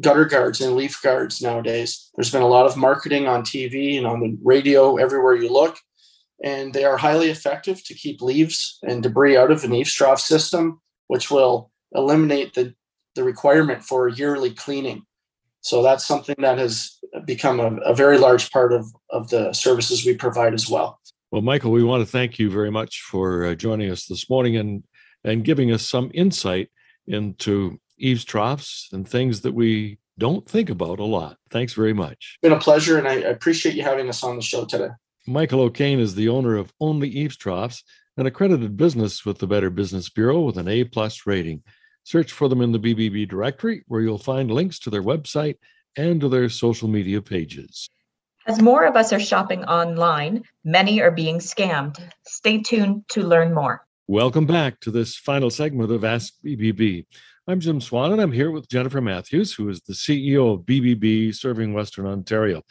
gutter 0.00 0.24
guards 0.24 0.60
and 0.60 0.76
leaf 0.76 1.00
guards 1.02 1.40
nowadays. 1.42 2.10
There's 2.14 2.30
been 2.30 2.42
a 2.42 2.48
lot 2.48 2.66
of 2.66 2.76
marketing 2.76 3.26
on 3.26 3.42
TV 3.42 3.96
and 3.96 4.06
on 4.06 4.20
the 4.20 4.36
radio 4.42 4.96
everywhere 4.96 5.34
you 5.34 5.52
look, 5.52 5.78
and 6.42 6.72
they 6.72 6.84
are 6.84 6.96
highly 6.96 7.30
effective 7.30 7.84
to 7.84 7.94
keep 7.94 8.20
leaves 8.20 8.78
and 8.82 9.02
debris 9.02 9.36
out 9.36 9.50
of 9.50 9.64
an 9.64 9.74
eaves 9.74 9.92
trough 9.92 10.20
system, 10.20 10.80
which 11.08 11.30
will 11.30 11.70
eliminate 11.92 12.54
the, 12.54 12.74
the 13.14 13.24
requirement 13.24 13.82
for 13.82 14.08
yearly 14.08 14.50
cleaning. 14.50 15.02
So 15.60 15.82
that's 15.82 16.06
something 16.06 16.36
that 16.38 16.58
has 16.58 16.98
become 17.24 17.58
a, 17.58 17.76
a 17.78 17.94
very 17.94 18.18
large 18.18 18.50
part 18.50 18.72
of, 18.72 18.86
of 19.10 19.28
the 19.30 19.52
services 19.52 20.06
we 20.06 20.14
provide 20.14 20.54
as 20.54 20.68
well. 20.68 21.00
Well, 21.30 21.42
Michael, 21.42 21.72
we 21.72 21.82
want 21.82 22.00
to 22.02 22.10
thank 22.10 22.38
you 22.38 22.50
very 22.50 22.70
much 22.70 23.02
for 23.02 23.44
uh, 23.44 23.54
joining 23.54 23.90
us 23.90 24.06
this 24.06 24.30
morning 24.30 24.56
and 24.56 24.82
and 25.28 25.44
giving 25.44 25.70
us 25.70 25.86
some 25.86 26.10
insight 26.14 26.70
into 27.06 27.78
eaves 27.98 28.24
troughs 28.24 28.88
and 28.92 29.06
things 29.06 29.42
that 29.42 29.52
we 29.52 29.98
don't 30.18 30.48
think 30.48 30.70
about 30.70 30.98
a 30.98 31.04
lot. 31.04 31.36
Thanks 31.50 31.74
very 31.74 31.92
much. 31.92 32.38
It's 32.42 32.48
been 32.48 32.52
a 32.52 32.60
pleasure, 32.60 32.98
and 32.98 33.06
I 33.06 33.14
appreciate 33.14 33.74
you 33.74 33.82
having 33.82 34.08
us 34.08 34.24
on 34.24 34.36
the 34.36 34.42
show 34.42 34.64
today. 34.64 34.88
Michael 35.26 35.60
O'Kane 35.60 36.00
is 36.00 36.14
the 36.14 36.28
owner 36.28 36.56
of 36.56 36.72
Only 36.80 37.08
Eaves 37.08 37.36
Troughs, 37.36 37.84
an 38.16 38.26
accredited 38.26 38.76
business 38.76 39.24
with 39.24 39.38
the 39.38 39.46
Better 39.46 39.70
Business 39.70 40.08
Bureau 40.08 40.40
with 40.40 40.56
an 40.56 40.66
A 40.66 40.84
plus 40.84 41.26
rating. 41.26 41.62
Search 42.04 42.32
for 42.32 42.48
them 42.48 42.62
in 42.62 42.72
the 42.72 42.80
BBB 42.80 43.28
directory, 43.28 43.84
where 43.86 44.00
you'll 44.00 44.18
find 44.18 44.50
links 44.50 44.78
to 44.80 44.90
their 44.90 45.02
website 45.02 45.56
and 45.96 46.20
to 46.20 46.28
their 46.28 46.48
social 46.48 46.88
media 46.88 47.20
pages. 47.20 47.88
As 48.46 48.62
more 48.62 48.86
of 48.86 48.96
us 48.96 49.12
are 49.12 49.20
shopping 49.20 49.62
online, 49.64 50.42
many 50.64 51.02
are 51.02 51.10
being 51.10 51.38
scammed. 51.38 52.00
Stay 52.26 52.62
tuned 52.62 53.04
to 53.10 53.22
learn 53.22 53.52
more. 53.52 53.86
Welcome 54.10 54.46
back 54.46 54.80
to 54.80 54.90
this 54.90 55.16
final 55.16 55.50
segment 55.50 55.92
of 55.92 56.02
Ask 56.02 56.32
BBB. 56.42 57.04
I'm 57.46 57.60
Jim 57.60 57.78
Swan, 57.78 58.10
and 58.10 58.22
I'm 58.22 58.32
here 58.32 58.50
with 58.50 58.66
Jennifer 58.66 59.02
Matthews, 59.02 59.52
who 59.52 59.68
is 59.68 59.82
the 59.82 59.92
CEO 59.92 60.54
of 60.54 60.60
BBB 60.60 61.34
serving 61.34 61.74
Western 61.74 62.06
Ontario. 62.06 62.62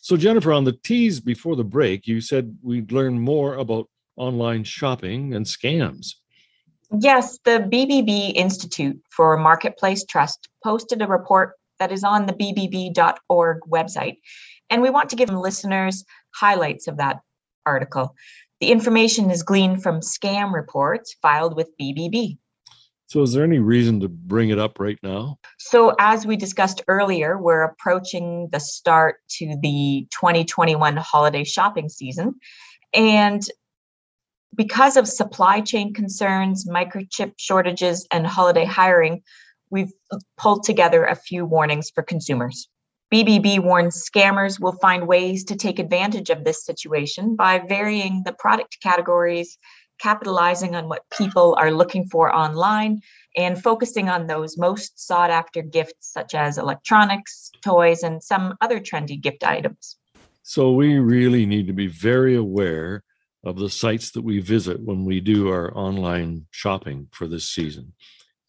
So, 0.00 0.16
Jennifer, 0.16 0.54
on 0.54 0.64
the 0.64 0.72
tease 0.72 1.20
before 1.20 1.54
the 1.54 1.64
break, 1.64 2.06
you 2.06 2.22
said 2.22 2.56
we'd 2.62 2.92
learn 2.92 3.18
more 3.18 3.56
about 3.56 3.90
online 4.16 4.64
shopping 4.64 5.34
and 5.34 5.44
scams. 5.44 6.14
Yes, 6.98 7.40
the 7.44 7.68
BBB 7.70 8.32
Institute 8.34 8.98
for 9.10 9.36
Marketplace 9.36 10.02
Trust 10.06 10.48
posted 10.64 11.02
a 11.02 11.06
report 11.06 11.56
that 11.78 11.92
is 11.92 12.04
on 12.04 12.24
the 12.24 12.32
bbb.org 12.32 13.60
website. 13.68 14.16
And 14.70 14.80
we 14.80 14.88
want 14.88 15.10
to 15.10 15.16
give 15.16 15.28
listeners 15.28 16.06
highlights 16.34 16.88
of 16.88 16.96
that 16.96 17.20
article. 17.66 18.14
The 18.60 18.70
information 18.70 19.30
is 19.30 19.42
gleaned 19.42 19.82
from 19.82 20.00
scam 20.00 20.52
reports 20.52 21.14
filed 21.20 21.56
with 21.56 21.70
BBB. 21.80 22.38
So, 23.08 23.22
is 23.22 23.32
there 23.32 23.44
any 23.44 23.60
reason 23.60 24.00
to 24.00 24.08
bring 24.08 24.50
it 24.50 24.58
up 24.58 24.80
right 24.80 24.98
now? 25.02 25.38
So, 25.58 25.94
as 26.00 26.26
we 26.26 26.36
discussed 26.36 26.82
earlier, 26.88 27.38
we're 27.38 27.62
approaching 27.62 28.48
the 28.50 28.58
start 28.58 29.18
to 29.38 29.56
the 29.62 30.08
2021 30.10 30.96
holiday 30.96 31.44
shopping 31.44 31.88
season. 31.88 32.34
And 32.92 33.42
because 34.56 34.96
of 34.96 35.06
supply 35.06 35.60
chain 35.60 35.92
concerns, 35.92 36.66
microchip 36.66 37.34
shortages, 37.36 38.06
and 38.10 38.26
holiday 38.26 38.64
hiring, 38.64 39.22
we've 39.70 39.92
pulled 40.36 40.64
together 40.64 41.04
a 41.04 41.14
few 41.14 41.44
warnings 41.44 41.90
for 41.90 42.02
consumers. 42.02 42.68
BBB 43.12 43.60
warns 43.60 44.08
scammers 44.08 44.58
will 44.60 44.72
find 44.72 45.06
ways 45.06 45.44
to 45.44 45.56
take 45.56 45.78
advantage 45.78 46.28
of 46.28 46.42
this 46.42 46.64
situation 46.64 47.36
by 47.36 47.60
varying 47.60 48.22
the 48.24 48.32
product 48.32 48.78
categories, 48.82 49.58
capitalizing 50.00 50.74
on 50.74 50.88
what 50.88 51.04
people 51.16 51.54
are 51.56 51.70
looking 51.70 52.08
for 52.08 52.34
online, 52.34 53.00
and 53.36 53.62
focusing 53.62 54.08
on 54.08 54.26
those 54.26 54.58
most 54.58 54.98
sought 54.98 55.30
after 55.30 55.62
gifts, 55.62 56.12
such 56.12 56.34
as 56.34 56.58
electronics, 56.58 57.52
toys, 57.62 58.02
and 58.02 58.20
some 58.22 58.54
other 58.60 58.80
trendy 58.80 59.20
gift 59.20 59.44
items. 59.44 59.96
So, 60.42 60.72
we 60.72 60.98
really 60.98 61.46
need 61.46 61.68
to 61.68 61.72
be 61.72 61.86
very 61.86 62.34
aware 62.34 63.04
of 63.44 63.56
the 63.56 63.70
sites 63.70 64.10
that 64.12 64.22
we 64.22 64.40
visit 64.40 64.80
when 64.80 65.04
we 65.04 65.20
do 65.20 65.48
our 65.48 65.76
online 65.76 66.46
shopping 66.50 67.06
for 67.12 67.28
this 67.28 67.48
season. 67.48 67.92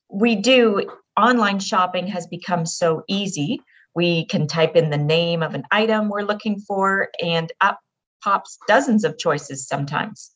We 0.09 0.35
do. 0.35 0.89
Online 1.15 1.59
shopping 1.59 2.07
has 2.07 2.25
become 2.25 2.65
so 2.65 3.03
easy 3.07 3.61
we 3.97 4.25
can 4.25 4.45
type 4.45 4.75
in 4.75 4.91
the 4.91 4.97
name 4.97 5.41
of 5.41 5.55
an 5.55 5.63
item 5.71 6.07
we're 6.07 6.21
looking 6.21 6.59
for, 6.59 7.09
and 7.19 7.51
up 7.61 7.79
pops 8.23 8.59
dozens 8.67 9.03
of 9.03 9.17
choices 9.17 9.67
sometimes. 9.67 10.29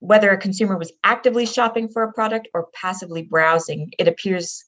Whether 0.00 0.30
a 0.30 0.36
consumer 0.36 0.76
was 0.76 0.92
actively 1.04 1.46
shopping 1.46 1.88
for 1.88 2.02
a 2.02 2.12
product 2.12 2.48
or 2.54 2.66
passively 2.74 3.22
browsing, 3.22 3.92
it 4.00 4.08
appears 4.08 4.64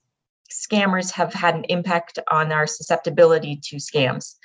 scammers 0.48 1.10
have 1.10 1.34
had 1.34 1.56
an 1.56 1.64
impact 1.64 2.20
on 2.30 2.52
our 2.52 2.68
susceptibility 2.68 3.60
to 3.64 3.76
scams. 3.78 4.36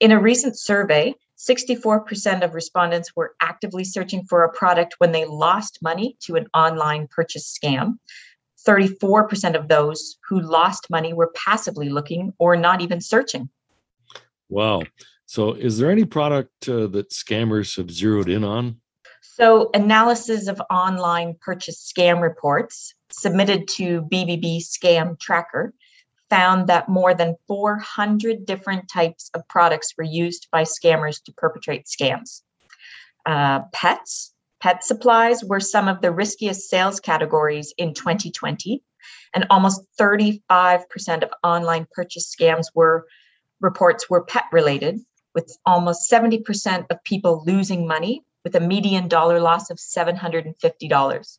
In 0.00 0.10
a 0.10 0.20
recent 0.20 0.58
survey, 0.58 1.14
64% 1.38 2.42
of 2.42 2.54
respondents 2.56 3.14
were 3.14 3.36
actively 3.40 3.84
searching 3.84 4.24
for 4.24 4.42
a 4.42 4.52
product 4.52 4.96
when 4.98 5.12
they 5.12 5.26
lost 5.26 5.78
money 5.80 6.16
to 6.22 6.34
an 6.34 6.48
online 6.54 7.06
purchase 7.06 7.56
scam. 7.56 7.98
34% 8.68 9.54
of 9.54 9.68
those 9.68 10.18
who 10.28 10.40
lost 10.40 10.90
money 10.90 11.14
were 11.14 11.32
passively 11.34 11.88
looking 11.88 12.34
or 12.38 12.54
not 12.56 12.82
even 12.82 13.00
searching. 13.00 13.48
Wow. 14.50 14.82
So, 15.26 15.54
is 15.54 15.78
there 15.78 15.90
any 15.90 16.04
product 16.04 16.68
uh, 16.68 16.86
that 16.88 17.10
scammers 17.10 17.76
have 17.76 17.90
zeroed 17.90 18.28
in 18.28 18.44
on? 18.44 18.80
So, 19.22 19.70
analysis 19.74 20.48
of 20.48 20.60
online 20.70 21.36
purchase 21.40 21.92
scam 21.92 22.20
reports 22.20 22.94
submitted 23.10 23.68
to 23.68 24.02
BBB 24.02 24.58
Scam 24.58 25.18
Tracker 25.18 25.72
found 26.30 26.66
that 26.68 26.88
more 26.88 27.14
than 27.14 27.36
400 27.46 28.44
different 28.44 28.88
types 28.88 29.30
of 29.34 29.46
products 29.48 29.94
were 29.96 30.04
used 30.04 30.48
by 30.52 30.62
scammers 30.62 31.22
to 31.24 31.32
perpetrate 31.32 31.86
scams. 31.86 32.42
Uh, 33.24 33.60
pets, 33.72 34.34
Pet 34.60 34.82
supplies 34.82 35.44
were 35.44 35.60
some 35.60 35.86
of 35.88 36.00
the 36.00 36.10
riskiest 36.10 36.68
sales 36.68 36.98
categories 36.98 37.72
in 37.78 37.94
2020, 37.94 38.82
and 39.34 39.46
almost 39.50 39.82
35% 39.98 41.22
of 41.22 41.30
online 41.44 41.86
purchase 41.92 42.34
scams 42.34 42.66
were 42.74 43.06
reports 43.60 44.10
were 44.10 44.24
pet 44.24 44.44
related, 44.52 44.98
with 45.34 45.56
almost 45.64 46.10
70% 46.10 46.86
of 46.90 47.04
people 47.04 47.44
losing 47.46 47.86
money, 47.86 48.24
with 48.44 48.54
a 48.56 48.60
median 48.60 49.08
dollar 49.08 49.40
loss 49.40 49.70
of 49.70 49.78
$750. 49.78 51.38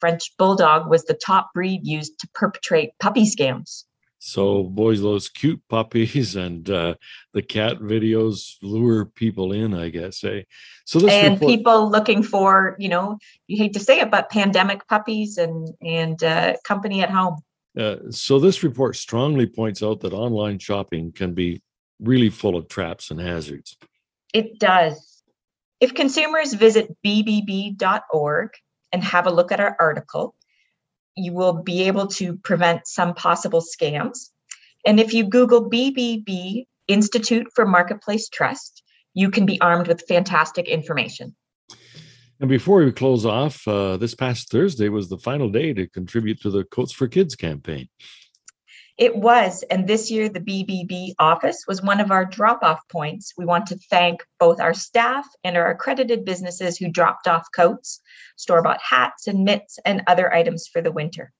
French 0.00 0.36
Bulldog 0.36 0.88
was 0.88 1.04
the 1.04 1.14
top 1.14 1.52
breed 1.54 1.86
used 1.86 2.18
to 2.20 2.28
perpetrate 2.34 2.98
puppy 2.98 3.24
scams. 3.24 3.84
So, 4.24 4.62
boys, 4.62 5.02
those 5.02 5.28
cute 5.28 5.60
puppies 5.68 6.36
and 6.46 6.70
uh, 6.70 6.94
the 7.34 7.42
cat 7.42 7.78
videos 7.80 8.54
lure 8.62 9.04
people 9.04 9.50
in, 9.50 9.74
I 9.74 9.88
guess. 9.88 10.22
Eh? 10.22 10.42
So 10.84 11.00
this 11.00 11.10
and 11.10 11.34
report- 11.34 11.50
people 11.50 11.90
looking 11.90 12.22
for, 12.22 12.76
you 12.78 12.88
know, 12.88 13.18
you 13.48 13.56
hate 13.56 13.72
to 13.72 13.80
say 13.80 13.98
it, 13.98 14.12
but 14.12 14.30
pandemic 14.30 14.86
puppies 14.86 15.38
and 15.38 15.68
and 15.82 16.22
uh, 16.22 16.54
company 16.62 17.02
at 17.02 17.10
home. 17.10 17.38
Uh, 17.76 17.96
so 18.10 18.38
this 18.38 18.62
report 18.62 18.94
strongly 18.94 19.46
points 19.46 19.82
out 19.82 20.00
that 20.00 20.12
online 20.12 20.60
shopping 20.60 21.10
can 21.10 21.34
be 21.34 21.60
really 21.98 22.30
full 22.30 22.56
of 22.56 22.68
traps 22.68 23.10
and 23.10 23.20
hazards. 23.20 23.76
It 24.32 24.60
does. 24.60 25.24
If 25.80 25.94
consumers 25.94 26.54
visit 26.54 26.96
bbb.org 27.04 28.50
and 28.92 29.02
have 29.02 29.26
a 29.26 29.32
look 29.32 29.50
at 29.50 29.58
our 29.58 29.76
article, 29.80 30.36
you 31.16 31.32
will 31.32 31.52
be 31.52 31.82
able 31.84 32.06
to 32.06 32.36
prevent 32.38 32.86
some 32.86 33.14
possible 33.14 33.62
scams. 33.62 34.30
And 34.86 34.98
if 34.98 35.12
you 35.12 35.24
Google 35.24 35.68
BBB 35.68 36.66
Institute 36.88 37.48
for 37.54 37.66
Marketplace 37.66 38.28
Trust, 38.28 38.82
you 39.14 39.30
can 39.30 39.46
be 39.46 39.60
armed 39.60 39.88
with 39.88 40.02
fantastic 40.08 40.68
information. 40.68 41.34
And 42.40 42.48
before 42.48 42.82
we 42.84 42.90
close 42.90 43.24
off, 43.24 43.66
uh, 43.68 43.96
this 43.98 44.14
past 44.14 44.50
Thursday 44.50 44.88
was 44.88 45.08
the 45.08 45.18
final 45.18 45.48
day 45.48 45.72
to 45.74 45.86
contribute 45.86 46.40
to 46.40 46.50
the 46.50 46.64
Coats 46.64 46.92
for 46.92 47.06
Kids 47.06 47.36
campaign. 47.36 47.88
It 48.98 49.16
was, 49.16 49.62
and 49.64 49.86
this 49.86 50.10
year 50.10 50.28
the 50.28 50.40
BBB 50.40 51.14
office 51.18 51.64
was 51.66 51.82
one 51.82 52.00
of 52.00 52.10
our 52.10 52.24
drop 52.24 52.62
off 52.62 52.80
points. 52.90 53.32
We 53.36 53.46
want 53.46 53.66
to 53.68 53.78
thank 53.90 54.22
both 54.38 54.60
our 54.60 54.74
staff 54.74 55.26
and 55.44 55.56
our 55.56 55.70
accredited 55.70 56.24
businesses 56.24 56.76
who 56.76 56.90
dropped 56.90 57.26
off 57.26 57.46
coats, 57.54 58.00
store 58.36 58.62
bought 58.62 58.80
hats 58.82 59.26
and 59.26 59.44
mitts, 59.44 59.78
and 59.84 60.02
other 60.06 60.32
items 60.32 60.68
for 60.68 60.82
the 60.82 60.92
winter. 60.92 61.32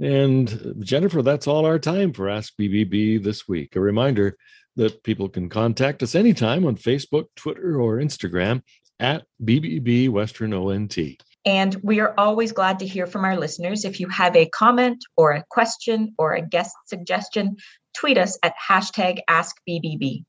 And 0.00 0.76
Jennifer, 0.80 1.20
that's 1.20 1.46
all 1.46 1.66
our 1.66 1.78
time 1.78 2.14
for 2.14 2.30
Ask 2.30 2.54
BBB 2.58 3.22
this 3.22 3.46
week. 3.46 3.76
A 3.76 3.80
reminder 3.80 4.36
that 4.76 5.02
people 5.02 5.28
can 5.28 5.50
contact 5.50 6.02
us 6.02 6.14
anytime 6.14 6.64
on 6.64 6.76
Facebook, 6.76 7.26
Twitter, 7.36 7.78
or 7.78 7.98
Instagram 7.98 8.62
at 8.98 9.24
BBB 9.44 10.08
Western 10.08 10.54
ONT. 10.54 10.96
And 11.44 11.74
we 11.82 12.00
are 12.00 12.14
always 12.18 12.52
glad 12.52 12.80
to 12.80 12.86
hear 12.86 13.06
from 13.06 13.24
our 13.24 13.36
listeners. 13.36 13.84
If 13.84 13.98
you 13.98 14.08
have 14.08 14.36
a 14.36 14.46
comment 14.46 15.04
or 15.16 15.32
a 15.32 15.44
question 15.50 16.14
or 16.18 16.34
a 16.34 16.42
guest 16.42 16.74
suggestion, 16.86 17.56
tweet 17.96 18.18
us 18.18 18.38
at 18.42 18.54
hashtag 18.68 19.20
AskBBB. 19.28 20.24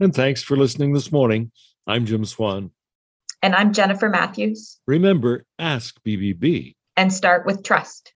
And 0.00 0.14
thanks 0.14 0.42
for 0.42 0.56
listening 0.56 0.92
this 0.92 1.10
morning. 1.10 1.50
I'm 1.86 2.06
Jim 2.06 2.24
Swan. 2.24 2.70
And 3.42 3.54
I'm 3.54 3.72
Jennifer 3.72 4.08
Matthews. 4.08 4.78
Remember, 4.86 5.44
ask 5.58 5.96
BBB. 6.06 6.74
And 6.96 7.12
start 7.12 7.46
with 7.46 7.64
trust. 7.64 8.12